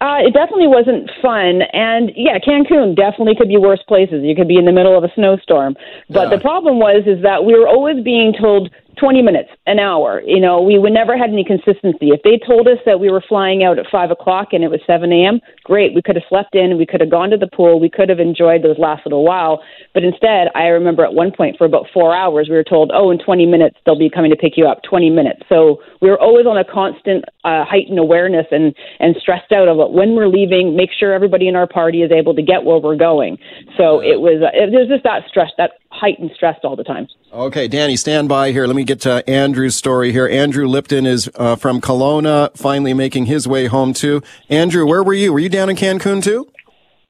Uh, 0.00 0.18
it 0.20 0.34
definitely 0.34 0.66
wasn't 0.66 1.08
fun, 1.22 1.62
and 1.72 2.10
yeah, 2.14 2.36
Cancun 2.38 2.94
definitely 2.94 3.34
could 3.36 3.48
be 3.48 3.56
worse 3.56 3.80
places. 3.88 4.22
You 4.22 4.34
could 4.36 4.48
be 4.48 4.56
in 4.58 4.66
the 4.66 4.72
middle 4.72 4.98
of 4.98 5.02
a 5.02 5.08
snowstorm, 5.14 5.76
but 6.10 6.24
Yeah. 6.28 6.36
the 6.36 6.40
problem 6.42 6.78
was 6.78 7.04
is 7.06 7.22
that 7.22 7.46
we 7.46 7.58
were 7.58 7.66
always 7.66 8.04
being 8.04 8.34
told 8.38 8.70
20 8.98 9.22
minutes, 9.22 9.50
an 9.66 9.78
hour. 9.78 10.22
You 10.24 10.40
know, 10.40 10.60
we 10.60 10.78
would 10.78 10.92
never 10.92 11.16
had 11.16 11.30
any 11.30 11.44
consistency. 11.44 12.10
If 12.10 12.22
they 12.22 12.38
told 12.44 12.68
us 12.68 12.78
that 12.86 13.00
we 13.00 13.10
were 13.10 13.22
flying 13.26 13.64
out 13.64 13.78
at 13.78 13.86
five 13.90 14.10
o'clock 14.10 14.48
and 14.52 14.62
it 14.62 14.68
was 14.68 14.80
7 14.86 15.12
a.m., 15.12 15.40
great. 15.64 15.94
We 15.94 16.02
could 16.02 16.16
have 16.16 16.24
slept 16.28 16.54
in. 16.54 16.76
We 16.78 16.86
could 16.86 17.00
have 17.00 17.10
gone 17.10 17.30
to 17.30 17.36
the 17.36 17.48
pool. 17.48 17.80
We 17.80 17.90
could 17.90 18.08
have 18.08 18.20
enjoyed 18.20 18.62
those 18.62 18.78
last 18.78 19.06
little 19.06 19.24
while. 19.24 19.62
But 19.94 20.04
instead, 20.04 20.48
I 20.54 20.66
remember 20.68 21.04
at 21.04 21.14
one 21.14 21.32
point 21.32 21.56
for 21.56 21.64
about 21.64 21.86
four 21.92 22.14
hours, 22.14 22.48
we 22.48 22.56
were 22.56 22.64
told, 22.64 22.90
oh, 22.94 23.10
in 23.10 23.18
20 23.18 23.46
minutes 23.46 23.76
they'll 23.84 23.98
be 23.98 24.10
coming 24.10 24.30
to 24.30 24.36
pick 24.36 24.56
you 24.56 24.66
up. 24.66 24.82
20 24.88 25.10
minutes. 25.10 25.42
So 25.48 25.80
we 26.00 26.10
were 26.10 26.20
always 26.20 26.46
on 26.46 26.58
a 26.58 26.64
constant 26.64 27.24
uh, 27.44 27.64
heightened 27.64 27.98
awareness 27.98 28.46
and 28.50 28.74
and 29.00 29.16
stressed 29.20 29.52
out 29.52 29.68
about 29.68 29.92
when 29.92 30.14
we're 30.14 30.28
leaving. 30.28 30.76
Make 30.76 30.90
sure 30.92 31.12
everybody 31.12 31.48
in 31.48 31.56
our 31.56 31.66
party 31.66 32.02
is 32.02 32.10
able 32.10 32.34
to 32.34 32.42
get 32.42 32.64
where 32.64 32.78
we're 32.78 32.96
going. 32.96 33.38
So 33.76 34.00
it 34.00 34.20
was 34.20 34.42
uh, 34.42 34.52
it 34.52 34.70
was 34.70 34.88
just 34.88 35.04
that 35.04 35.22
stress, 35.28 35.50
that 35.58 35.72
heightened 35.94 36.32
stress 36.34 36.58
all 36.64 36.76
the 36.76 36.84
time. 36.84 37.08
Okay, 37.32 37.68
Danny, 37.68 37.96
stand 37.96 38.28
by 38.28 38.52
here. 38.52 38.66
Let 38.66 38.76
me 38.76 38.84
get 38.84 39.00
to 39.02 39.28
Andrew's 39.28 39.76
story 39.76 40.12
here. 40.12 40.26
Andrew 40.28 40.66
Lipton 40.66 41.06
is 41.06 41.30
uh, 41.36 41.56
from 41.56 41.80
Kelowna, 41.80 42.56
finally 42.56 42.94
making 42.94 43.26
his 43.26 43.46
way 43.46 43.66
home 43.66 43.92
too. 43.92 44.22
Andrew, 44.48 44.86
where 44.86 45.02
were 45.02 45.14
you? 45.14 45.32
Were 45.32 45.38
you 45.38 45.48
down 45.48 45.70
in 45.70 45.76
Cancun 45.76 46.22
too? 46.22 46.50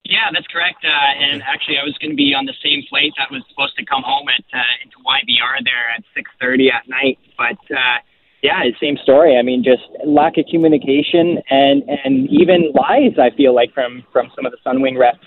Yeah, 0.05 0.29
that's 0.33 0.47
correct. 0.49 0.85
Uh, 0.85 1.25
and 1.25 1.43
actually, 1.43 1.79
I 1.79 1.85
was 1.85 1.97
going 1.99 2.11
to 2.11 2.17
be 2.17 2.35
on 2.35 2.45
the 2.45 2.55
same 2.63 2.85
flight 2.91 3.13
that 3.17 3.31
was 3.31 3.43
supposed 3.49 3.75
to 3.77 3.85
come 3.87 4.03
home 4.05 4.29
at 4.29 4.45
uh, 4.53 4.85
into 4.85 4.97
YVR 5.01 5.65
there 5.65 5.91
at 5.97 6.05
6:30 6.15 6.73
at 6.73 6.89
night. 6.89 7.19
But 7.39 7.59
uh, 7.75 7.99
yeah, 8.43 8.63
same 8.81 8.99
story. 9.03 9.39
I 9.39 9.43
mean, 9.43 9.65
just 9.65 9.83
lack 10.07 10.37
of 10.37 10.45
communication 10.51 11.41
and 11.49 11.83
and 11.89 12.29
even 12.29 12.73
lies. 12.75 13.17
I 13.19 13.35
feel 13.35 13.55
like 13.55 13.73
from 13.73 14.05
from 14.13 14.31
some 14.37 14.45
of 14.45 14.53
the 14.53 14.59
Sunwing 14.65 14.99
reps. 14.99 15.27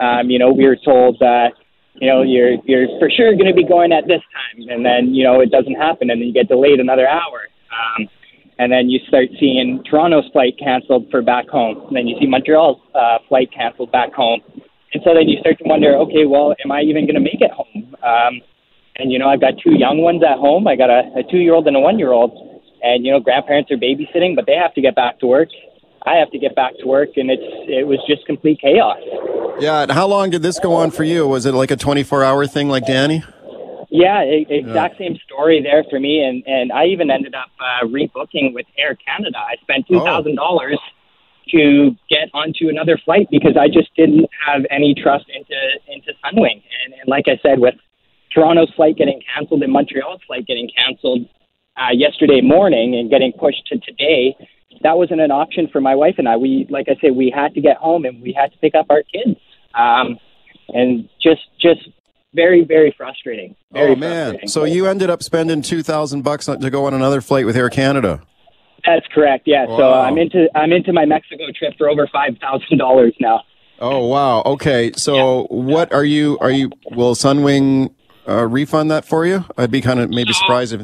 Um, 0.00 0.30
you 0.30 0.38
know, 0.38 0.52
we 0.52 0.64
were 0.66 0.76
told 0.76 1.18
that 1.18 1.54
you 2.00 2.08
know 2.08 2.22
you're 2.22 2.56
you're 2.64 2.86
for 2.98 3.10
sure 3.10 3.32
going 3.32 3.46
to 3.46 3.54
be 3.54 3.66
going 3.66 3.92
at 3.92 4.06
this 4.06 4.22
time, 4.34 4.68
and 4.68 4.84
then 4.84 5.14
you 5.14 5.24
know 5.24 5.40
it 5.40 5.50
doesn't 5.50 5.74
happen, 5.74 6.10
and 6.10 6.20
then 6.20 6.28
you 6.28 6.34
get 6.34 6.48
delayed 6.48 6.80
another 6.80 7.08
hour. 7.08 7.48
Um, 7.70 8.08
and 8.58 8.70
then 8.70 8.88
you 8.88 9.00
start 9.08 9.28
seeing 9.40 9.82
Toronto's 9.88 10.28
flight 10.32 10.54
canceled 10.58 11.10
for 11.10 11.22
back 11.22 11.48
home. 11.48 11.88
And 11.88 11.96
then 11.96 12.06
you 12.06 12.16
see 12.20 12.26
Montreal's 12.26 12.78
uh, 12.94 13.18
flight 13.28 13.50
canceled 13.52 13.90
back 13.90 14.12
home. 14.12 14.40
and 14.92 15.02
so 15.04 15.12
then 15.12 15.28
you 15.28 15.40
start 15.40 15.58
to 15.58 15.64
wonder, 15.66 15.96
okay, 16.06 16.24
well, 16.24 16.54
am 16.64 16.70
I 16.70 16.82
even 16.82 17.04
going 17.04 17.18
to 17.18 17.20
make 17.20 17.40
it 17.40 17.50
home? 17.50 17.96
Um, 18.02 18.40
and 18.96 19.10
you 19.10 19.18
know, 19.18 19.28
I've 19.28 19.40
got 19.40 19.54
two 19.58 19.74
young 19.74 19.98
ones 20.02 20.22
at 20.22 20.38
home. 20.38 20.68
I 20.68 20.76
got 20.76 20.90
a, 20.90 21.10
a 21.18 21.22
two-year-old 21.28 21.66
and 21.66 21.76
a 21.76 21.80
one-year-old, 21.80 22.62
and 22.82 23.04
you 23.04 23.10
know, 23.10 23.18
grandparents 23.18 23.72
are 23.72 23.76
babysitting, 23.76 24.36
but 24.36 24.46
they 24.46 24.54
have 24.54 24.72
to 24.74 24.80
get 24.80 24.94
back 24.94 25.18
to 25.18 25.26
work. 25.26 25.48
I 26.06 26.16
have 26.16 26.30
to 26.32 26.38
get 26.38 26.54
back 26.54 26.76
to 26.78 26.86
work, 26.86 27.10
and 27.16 27.30
it's 27.30 27.42
it 27.68 27.86
was 27.86 27.98
just 28.06 28.26
complete 28.26 28.60
chaos. 28.60 28.98
Yeah. 29.58 29.82
And 29.82 29.90
how 29.90 30.06
long 30.06 30.30
did 30.30 30.42
this 30.42 30.58
go 30.58 30.74
on 30.74 30.90
for 30.90 31.04
you? 31.04 31.26
Was 31.26 31.46
it 31.46 31.52
like 31.52 31.70
a 31.70 31.76
24 31.76 32.22
hour 32.24 32.46
thing 32.46 32.68
like 32.68 32.86
Danny? 32.86 33.22
Yeah, 33.90 34.22
exact 34.22 34.98
same 34.98 35.16
story 35.24 35.62
there 35.62 35.84
for 35.88 36.00
me, 36.00 36.20
and 36.20 36.42
and 36.46 36.72
I 36.72 36.86
even 36.86 37.10
ended 37.10 37.34
up 37.34 37.50
uh, 37.60 37.86
rebooking 37.86 38.52
with 38.52 38.66
Air 38.76 38.96
Canada. 38.96 39.38
I 39.38 39.54
spent 39.62 39.86
two 39.86 40.00
thousand 40.00 40.34
dollars 40.34 40.80
to 41.50 41.94
get 42.10 42.28
onto 42.34 42.68
another 42.68 42.98
flight 43.04 43.28
because 43.30 43.56
I 43.56 43.68
just 43.68 43.94
didn't 43.94 44.26
have 44.46 44.62
any 44.70 44.94
trust 44.94 45.26
into 45.32 45.54
into 45.86 46.12
Sunwing. 46.24 46.62
And, 46.84 46.94
and 46.94 47.06
like 47.06 47.26
I 47.28 47.38
said, 47.40 47.60
with 47.60 47.74
Toronto's 48.34 48.72
flight 48.74 48.96
getting 48.96 49.20
canceled 49.32 49.62
and 49.62 49.72
Montreal's 49.72 50.20
flight 50.26 50.46
getting 50.46 50.68
canceled 50.74 51.28
uh, 51.76 51.92
yesterday 51.92 52.40
morning 52.40 52.96
and 52.96 53.10
getting 53.10 53.32
pushed 53.32 53.66
to 53.68 53.78
today, 53.78 54.36
that 54.82 54.96
wasn't 54.96 55.20
an 55.20 55.30
option 55.30 55.68
for 55.72 55.80
my 55.80 55.94
wife 55.94 56.16
and 56.18 56.28
I. 56.28 56.36
We, 56.36 56.66
like 56.70 56.86
I 56.88 56.96
said, 57.00 57.16
we 57.16 57.32
had 57.34 57.54
to 57.54 57.60
get 57.60 57.76
home 57.76 58.04
and 58.04 58.22
we 58.22 58.32
had 58.32 58.52
to 58.52 58.58
pick 58.58 58.74
up 58.74 58.86
our 58.90 59.02
kids. 59.02 59.38
Um, 59.74 60.18
and 60.68 61.08
just 61.22 61.42
just 61.60 61.88
very 62.34 62.64
very 62.64 62.94
frustrating. 62.96 63.54
Very 63.72 63.92
oh 63.92 63.96
man! 63.96 64.48
So 64.48 64.64
you 64.64 64.86
ended 64.86 65.10
up 65.10 65.22
spending 65.22 65.62
two 65.62 65.82
thousand 65.82 66.22
bucks 66.22 66.46
to 66.46 66.70
go 66.70 66.86
on 66.86 66.94
another 66.94 67.20
flight 67.20 67.46
with 67.46 67.56
Air 67.56 67.70
Canada. 67.70 68.22
That's 68.86 69.06
correct. 69.14 69.44
Yeah. 69.46 69.66
So 69.66 69.92
I'm 69.92 70.18
into 70.18 70.48
I'm 70.54 70.72
into 70.72 70.92
my 70.92 71.06
Mexico 71.06 71.44
trip 71.56 71.74
for 71.78 71.88
over 71.88 72.06
five 72.12 72.36
thousand 72.40 72.78
dollars 72.78 73.14
now. 73.20 73.42
Oh 73.80 74.06
wow. 74.06 74.42
Okay. 74.42 74.92
So 74.92 75.46
what 75.50 75.92
are 75.92 76.04
you? 76.04 76.38
Are 76.40 76.50
you? 76.50 76.70
Will 76.90 77.14
Sunwing 77.14 77.94
uh, 78.28 78.46
refund 78.46 78.90
that 78.90 79.04
for 79.04 79.26
you? 79.26 79.44
I'd 79.56 79.70
be 79.70 79.80
kind 79.80 80.00
of 80.00 80.10
maybe 80.10 80.32
surprised 80.32 80.72
if. 80.72 80.82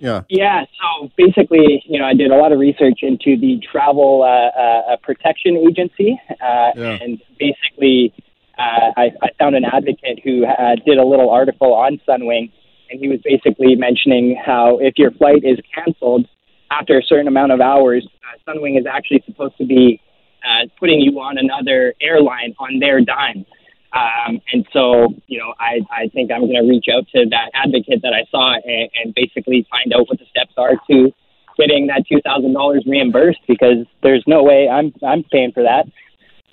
Yeah. 0.00 0.22
Yeah. 0.28 0.64
So 0.80 1.10
basically, 1.16 1.82
you 1.86 1.98
know, 1.98 2.06
I 2.06 2.14
did 2.14 2.30
a 2.30 2.36
lot 2.36 2.52
of 2.52 2.58
research 2.58 3.00
into 3.02 3.38
the 3.38 3.60
Travel 3.70 4.22
uh, 4.22 4.92
uh, 4.92 4.96
Protection 5.02 5.56
Agency, 5.56 6.18
uh, 6.30 6.70
Yeah. 6.74 6.98
and 7.00 7.20
basically, 7.38 8.12
uh, 8.58 8.92
I, 8.96 9.10
I 9.22 9.28
found 9.38 9.56
an 9.56 9.64
advocate 9.64 10.20
who 10.24 10.46
uh, 10.46 10.76
did 10.86 10.98
a 10.98 11.04
little 11.04 11.30
article 11.30 11.72
on 11.74 12.00
Sunwing, 12.08 12.50
and 12.90 12.98
he 12.98 13.08
was 13.08 13.20
basically 13.22 13.74
mentioning 13.76 14.40
how 14.44 14.78
if 14.78 14.94
your 14.96 15.10
flight 15.12 15.44
is 15.44 15.58
canceled 15.74 16.26
after 16.70 16.98
a 16.98 17.02
certain 17.02 17.28
amount 17.28 17.52
of 17.52 17.60
hours, 17.60 18.06
uh, 18.24 18.50
Sunwing 18.50 18.78
is 18.78 18.86
actually 18.86 19.22
supposed 19.26 19.56
to 19.58 19.66
be 19.66 20.00
uh, 20.44 20.66
putting 20.78 21.00
you 21.00 21.20
on 21.20 21.36
another 21.36 21.94
airline 22.00 22.54
on 22.58 22.78
their 22.78 23.00
dime. 23.00 23.44
Um, 23.92 24.40
and 24.52 24.66
so, 24.72 25.08
you 25.26 25.38
know, 25.38 25.52
I, 25.58 25.80
I 25.90 26.08
think 26.08 26.30
I'm 26.30 26.42
going 26.42 26.62
to 26.62 26.68
reach 26.68 26.86
out 26.94 27.08
to 27.14 27.26
that 27.30 27.50
advocate 27.54 28.02
that 28.02 28.12
I 28.12 28.24
saw 28.30 28.54
and, 28.54 28.90
and 29.02 29.14
basically 29.14 29.66
find 29.68 29.92
out 29.92 30.08
what 30.08 30.18
the 30.18 30.26
steps 30.30 30.52
are 30.56 30.76
to 30.90 31.12
getting 31.58 31.88
that 31.88 32.04
two 32.08 32.20
thousand 32.22 32.52
dollars 32.54 32.84
reimbursed 32.86 33.40
because 33.46 33.86
there's 34.02 34.24
no 34.26 34.42
way 34.42 34.68
I'm 34.68 34.94
I'm 35.06 35.24
paying 35.24 35.52
for 35.52 35.62
that. 35.62 35.86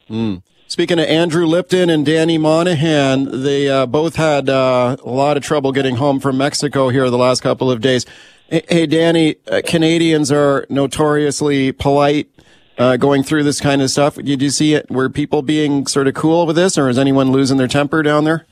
Mm. 0.09 0.41
Speaking 0.67 0.99
of 0.99 1.05
Andrew 1.05 1.45
Lipton 1.45 1.89
and 1.89 2.05
Danny 2.05 2.37
Monahan, 2.37 3.43
they 3.43 3.69
uh, 3.69 3.85
both 3.85 4.17
had 4.17 4.49
uh, 4.49 4.97
a 5.01 5.09
lot 5.09 5.37
of 5.37 5.43
trouble 5.43 5.71
getting 5.71 5.95
home 5.95 6.19
from 6.19 6.37
Mexico 6.37 6.89
here 6.89 7.09
the 7.09 7.17
last 7.17 7.41
couple 7.41 7.71
of 7.71 7.79
days. 7.79 8.05
Hey, 8.49 8.85
Danny, 8.85 9.35
uh, 9.49 9.61
Canadians 9.65 10.31
are 10.31 10.65
notoriously 10.69 11.71
polite 11.71 12.29
uh, 12.77 12.97
going 12.97 13.23
through 13.23 13.43
this 13.43 13.59
kind 13.59 13.81
of 13.81 13.89
stuff. 13.89 14.15
Did 14.15 14.41
you 14.41 14.49
see 14.49 14.73
it? 14.73 14.89
Were 14.89 15.09
people 15.09 15.41
being 15.41 15.87
sort 15.87 16.07
of 16.07 16.13
cool 16.13 16.45
with 16.45 16.55
this, 16.55 16.77
or 16.77 16.89
is 16.89 16.97
anyone 16.97 17.31
losing 17.31 17.57
their 17.57 17.67
temper 17.67 18.03
down 18.03 18.23
there? 18.23 18.45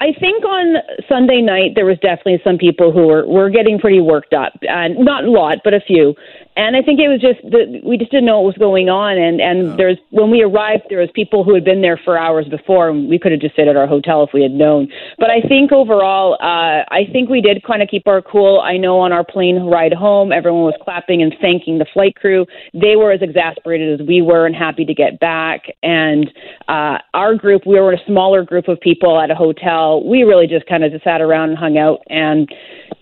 I 0.00 0.12
think 0.12 0.44
on 0.44 0.76
Sunday 1.08 1.40
night 1.40 1.72
there 1.74 1.84
was 1.84 1.98
definitely 1.98 2.40
some 2.44 2.56
people 2.56 2.92
who 2.92 3.06
were 3.08 3.26
were 3.26 3.50
getting 3.50 3.78
pretty 3.80 4.00
worked 4.00 4.32
up, 4.32 4.52
and 4.62 4.96
not 4.98 5.24
a 5.24 5.30
lot, 5.30 5.58
but 5.64 5.74
a 5.74 5.80
few. 5.80 6.14
And 6.56 6.74
I 6.74 6.82
think 6.82 6.98
it 6.98 7.06
was 7.06 7.20
just 7.20 7.40
that 7.50 7.82
we 7.84 7.96
just 7.96 8.10
didn't 8.10 8.26
know 8.26 8.40
what 8.40 8.54
was 8.54 8.58
going 8.58 8.88
on. 8.88 9.18
And 9.18 9.40
and 9.40 9.78
there's 9.78 9.98
when 10.10 10.30
we 10.30 10.42
arrived, 10.42 10.84
there 10.88 11.00
was 11.00 11.10
people 11.14 11.42
who 11.42 11.54
had 11.54 11.64
been 11.64 11.82
there 11.82 12.00
for 12.04 12.18
hours 12.18 12.46
before, 12.48 12.90
and 12.90 13.08
we 13.08 13.18
could 13.18 13.32
have 13.32 13.40
just 13.40 13.54
stayed 13.54 13.68
at 13.68 13.76
our 13.76 13.86
hotel 13.86 14.22
if 14.22 14.30
we 14.32 14.42
had 14.42 14.52
known. 14.52 14.88
But 15.18 15.30
I 15.30 15.40
think 15.40 15.72
overall, 15.72 16.34
uh, 16.34 16.82
I 16.90 17.06
think 17.10 17.28
we 17.28 17.40
did 17.40 17.62
kind 17.64 17.82
of 17.82 17.88
keep 17.88 18.06
our 18.06 18.22
cool. 18.22 18.60
I 18.60 18.76
know 18.76 19.00
on 19.00 19.12
our 19.12 19.24
plane 19.24 19.56
ride 19.66 19.92
home, 19.92 20.30
everyone 20.32 20.62
was 20.62 20.74
clapping 20.82 21.22
and 21.22 21.34
thanking 21.40 21.78
the 21.78 21.86
flight 21.92 22.14
crew. 22.16 22.46
They 22.72 22.94
were 22.96 23.10
as 23.10 23.22
exasperated 23.22 24.00
as 24.00 24.06
we 24.06 24.22
were 24.22 24.46
and 24.46 24.54
happy 24.54 24.84
to 24.84 24.94
get 24.94 25.18
back. 25.18 25.62
And 25.82 26.30
uh, 26.68 26.98
our 27.14 27.34
group, 27.34 27.66
we 27.66 27.80
were 27.80 27.92
a 27.92 28.04
smaller 28.06 28.42
group 28.42 28.68
of 28.68 28.80
people 28.80 29.20
at 29.20 29.30
a 29.30 29.34
hotel. 29.34 29.87
We 29.96 30.22
really 30.22 30.46
just 30.46 30.66
kind 30.66 30.84
of 30.84 30.92
just 30.92 31.04
sat 31.04 31.20
around 31.20 31.50
and 31.50 31.58
hung 31.58 31.78
out 31.78 32.00
and 32.08 32.48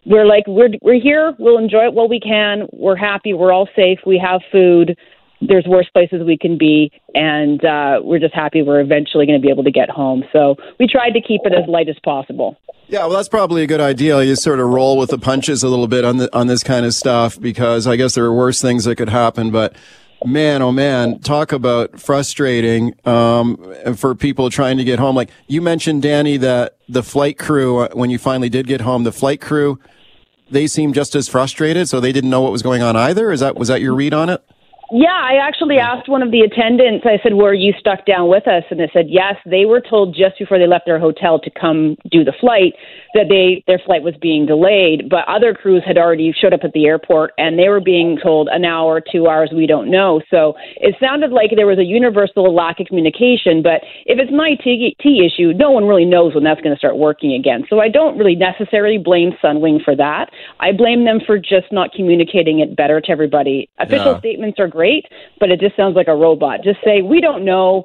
we're 0.05 0.27
like 0.27 0.45
we're 0.47 0.71
we're 0.83 1.01
here. 1.01 1.35
We'll 1.39 1.59
enjoy 1.59 1.87
it 1.87 1.95
while 1.95 2.09
we 2.09 2.21
can. 2.21 2.69
We're 2.73 2.97
happy. 2.97 3.33
We're 3.33 3.53
all 3.53 3.69
safe. 3.75 3.99
We 4.07 4.23
have 4.25 4.41
food. 4.53 4.97
There's 5.41 5.67
worse 5.67 5.89
places 5.93 6.23
we 6.25 6.39
can 6.39 6.57
be 6.57 6.91
and 7.15 7.63
uh 7.65 8.01
we're 8.03 8.19
just 8.19 8.35
happy 8.35 8.63
we're 8.63 8.81
eventually 8.81 9.27
going 9.27 9.39
to 9.39 9.45
be 9.45 9.51
able 9.51 9.65
to 9.65 9.71
get 9.71 9.91
home. 9.91 10.25
So 10.33 10.57
we 10.79 10.87
tried 10.87 11.11
to 11.11 11.21
keep 11.21 11.43
it 11.45 11.53
as 11.53 11.69
light 11.69 11.89
as 11.89 11.97
possible. 12.05 12.57
Yeah, 12.89 13.01
well, 13.01 13.17
that's 13.17 13.29
probably 13.29 13.65
a 13.65 13.67
good 13.67 13.81
idea. 13.81 14.23
You 14.23 14.37
sort 14.37 14.61
of 14.61 14.69
roll 14.69 14.97
with 14.97 15.11
the 15.11 15.19
punches 15.19 15.65
a 15.65 15.69
little 15.69 15.89
bit 15.89 16.05
on 16.05 16.19
the, 16.19 16.35
on 16.37 16.47
this 16.47 16.63
kind 16.63 16.87
of 16.87 16.95
stuff 16.95 17.39
because 17.41 17.87
I 17.89 17.97
guess 17.97 18.15
there 18.15 18.25
are 18.25 18.33
worse 18.33 18.63
things 18.63 18.85
that 18.85 18.95
could 18.95 19.09
happen. 19.09 19.51
But 19.51 19.75
man, 20.25 20.63
oh 20.63 20.73
man, 20.73 21.19
talk 21.21 21.53
about 21.53 22.01
frustrating 22.01 22.95
um, 23.05 23.75
for 23.97 24.15
people 24.15 24.51
trying 24.51 24.79
to 24.79 24.85
get 24.85 24.99
home. 24.99 25.15
Like 25.15 25.31
you 25.47 25.61
mentioned, 25.61 26.03
Danny, 26.03 26.37
that 26.39 26.77
the 26.89 27.03
flight 27.03 27.39
crew, 27.39 27.79
uh, 27.79 27.89
when 27.93 28.11
you 28.11 28.19
finally 28.19 28.49
did 28.49 28.67
get 28.67 28.81
home, 28.81 29.05
the 29.05 29.13
flight 29.13 29.41
crew, 29.41 29.79
they 30.51 30.67
seemed 30.67 30.95
just 30.95 31.15
as 31.15 31.29
frustrated, 31.29 31.89
so 31.89 32.01
they 32.01 32.13
didn't 32.13 32.31
know 32.31 32.41
what 32.41 32.53
was 32.53 32.63
going 32.63 32.83
on 32.83 32.97
either. 32.97 33.33
Is 33.33 33.41
that 33.41 33.57
was 33.57 33.69
that 33.69 33.81
your 33.81 33.95
read 33.95 34.15
on 34.15 34.29
it? 34.29 34.43
Yeah, 34.93 35.09
I 35.11 35.35
actually 35.43 35.79
asked 35.79 36.09
one 36.09 36.23
of 36.23 36.31
the 36.31 36.41
attendants, 36.41 37.05
I 37.05 37.19
said, 37.23 37.35
Were 37.35 37.55
you 37.55 37.73
stuck 37.79 38.07
down 38.07 38.29
with 38.29 38.47
us? 38.47 38.63
And 38.71 38.79
they 38.79 38.89
said, 38.93 39.07
Yes. 39.09 39.35
They 39.45 39.65
were 39.65 39.81
told 39.81 40.15
just 40.15 40.39
before 40.39 40.59
they 40.59 40.67
left 40.67 40.87
their 40.87 41.01
hotel 41.01 41.41
to 41.41 41.51
come 41.51 41.97
do 42.11 42.23
the 42.23 42.33
flight 42.41 42.75
that 43.15 43.27
they 43.29 43.65
their 43.67 43.81
flight 43.85 44.03
was 44.03 44.15
being 44.21 44.47
delayed. 44.47 45.09
But 45.09 45.27
other 45.27 45.55
crews 45.55 45.83
had 45.85 45.99
already 45.99 46.33
showed 46.33 46.53
up 46.53 46.61
at 46.63 46.73
the 46.73 46.87
airport 46.87 47.33
and 47.39 47.59
they 47.59 47.69
were 47.69 47.81
being 47.81 48.19
told 48.23 48.49
an 48.53 48.65
hour, 48.65 49.01
two 49.01 49.27
hours, 49.27 49.51
we 49.53 49.67
don't 49.67 49.91
know. 49.91 50.21
So 50.31 50.55
it 50.77 50.95
sounded 51.01 51.33
like 51.33 51.51
there 51.57 51.67
was 51.67 51.79
a 51.79 51.85
universal 51.85 52.55
lack 52.55 52.79
of 52.79 52.87
communication. 52.87 53.63
But 53.63 53.83
if 54.05 54.19
it's 54.21 54.31
an 54.31 54.39
IT 54.39 55.03
issue, 55.03 55.53
no 55.57 55.71
one 55.71 55.85
really 55.85 56.05
knows 56.05 56.35
when 56.35 56.45
that's 56.45 56.61
going 56.61 56.75
to 56.75 56.79
start 56.79 56.97
working 56.97 57.33
again. 57.33 57.65
So 57.69 57.81
I 57.81 57.89
don't 57.89 58.17
really 58.19 58.37
necessarily 58.37 58.99
blame 58.99 59.33
Sunwing 59.43 59.83
for 59.83 59.97
that. 59.97 60.31
I 60.61 60.71
blame 60.73 61.05
them 61.05 61.21
for 61.27 61.39
just 61.39 61.73
not 61.73 61.93
communicating 61.93 62.61
it 62.61 62.77
better 62.77 63.01
to 63.01 63.11
everybody. 63.11 63.69
Official 63.79 64.13
Yeah. 64.13 64.19
statements 64.19 64.61
are 64.61 64.69
great, 64.77 65.07
but 65.41 65.51
it 65.51 65.59
just 65.61 65.75
sounds 65.77 65.97
like 65.97 66.09
a 66.09 66.15
robot. 66.15 66.61
Just 66.63 66.79
say, 66.85 67.01
we 67.03 67.21
don't 67.21 67.45
know, 67.45 67.85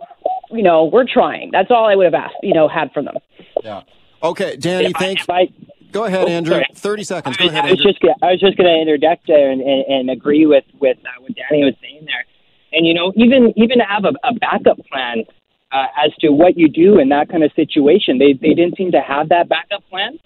you 0.52 0.62
know, 0.64 0.86
we're 0.86 1.06
trying. 1.08 1.50
That's 1.52 1.72
all 1.72 1.86
I 1.88 1.96
would 1.96 2.06
have 2.06 2.14
asked, 2.14 2.36
you 2.44 2.54
know, 2.54 2.68
had 2.68 2.92
from 2.94 3.06
them. 3.06 3.16
Yeah. 3.64 3.82
Okay, 4.22 4.58
Danny, 4.58 4.88
If 4.88 4.98
thanks. 4.98 5.24
if 5.24 5.30
I- 5.30 5.48
Go 5.92 6.06
ahead, 6.06 6.24
Oh, 6.24 6.28
Andrew. 6.28 6.54
sorry. 6.54 6.68
Thirty 6.74 7.04
seconds. 7.04 7.36
Go 7.36 7.44
I, 7.46 7.48
ahead, 7.50 7.66
I 7.66 7.72
was 7.72 7.80
Andrew. 7.80 7.92
just 7.92 8.00
gonna, 8.02 8.16
I 8.22 8.32
was 8.32 8.40
just 8.40 8.56
going 8.58 8.70
to 8.74 8.82
interject 8.82 9.28
there 9.28 9.52
and, 9.52 9.60
and, 9.62 9.84
and 9.94 10.10
agree 10.10 10.46
with 10.46 10.64
with 10.80 10.98
uh, 11.04 11.10
what 11.20 11.34
Danny 11.36 11.66
was 11.66 11.74
saying 11.82 12.06
there. 12.06 12.24
And 12.72 12.88
you 12.88 12.94
know, 12.94 13.12
even 13.18 13.52
even 13.58 13.80
to 13.80 13.84
have 13.84 14.06
a, 14.06 14.14
a 14.26 14.34
backup 14.36 14.78
plan 14.90 15.26
uh, 15.74 15.88
as 16.06 16.12
to 16.22 16.30
what 16.30 16.58
you 16.58 16.70
do 16.70 16.98
in 17.00 17.10
that 17.10 17.28
kind 17.28 17.44
of 17.44 17.52
situation, 17.58 18.20
they 18.20 18.32
they 18.32 18.54
didn't 18.54 18.78
seem 18.78 18.92
to 18.94 19.02
have 19.02 19.28
that 19.36 19.50
backup 19.50 19.84
plan. 19.90 20.18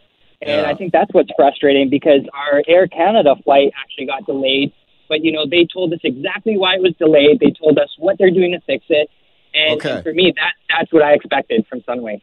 And 0.43 0.61
Yeah. 0.61 0.69
I 0.69 0.75
think 0.75 0.91
that's 0.91 1.11
what's 1.13 1.31
frustrating 1.35 1.89
because 1.89 2.21
our 2.35 2.61
Air 2.67 2.85
Canada 2.87 3.33
flight 3.43 3.71
actually 3.81 4.05
got 4.05 4.27
delayed. 4.27 4.71
But 5.07 5.23
you 5.23 5.31
know, 5.31 5.45
they 5.49 5.67
told 5.71 5.93
us 5.93 5.99
exactly 6.03 6.57
why 6.57 6.75
it 6.75 6.81
was 6.81 6.93
delayed. 6.97 7.39
They 7.39 7.51
told 7.51 7.77
us 7.77 7.89
what 7.97 8.17
they're 8.17 8.31
doing 8.31 8.51
to 8.51 8.59
fix 8.61 8.85
it. 8.89 9.09
And, 9.53 9.79
Okay. 9.79 9.91
and 9.91 10.03
for 10.03 10.13
me, 10.13 10.33
that 10.35 10.53
that's 10.69 10.91
what 10.91 11.01
I 11.03 11.13
expected 11.13 11.65
from 11.67 11.81
Sunwing. 11.81 12.21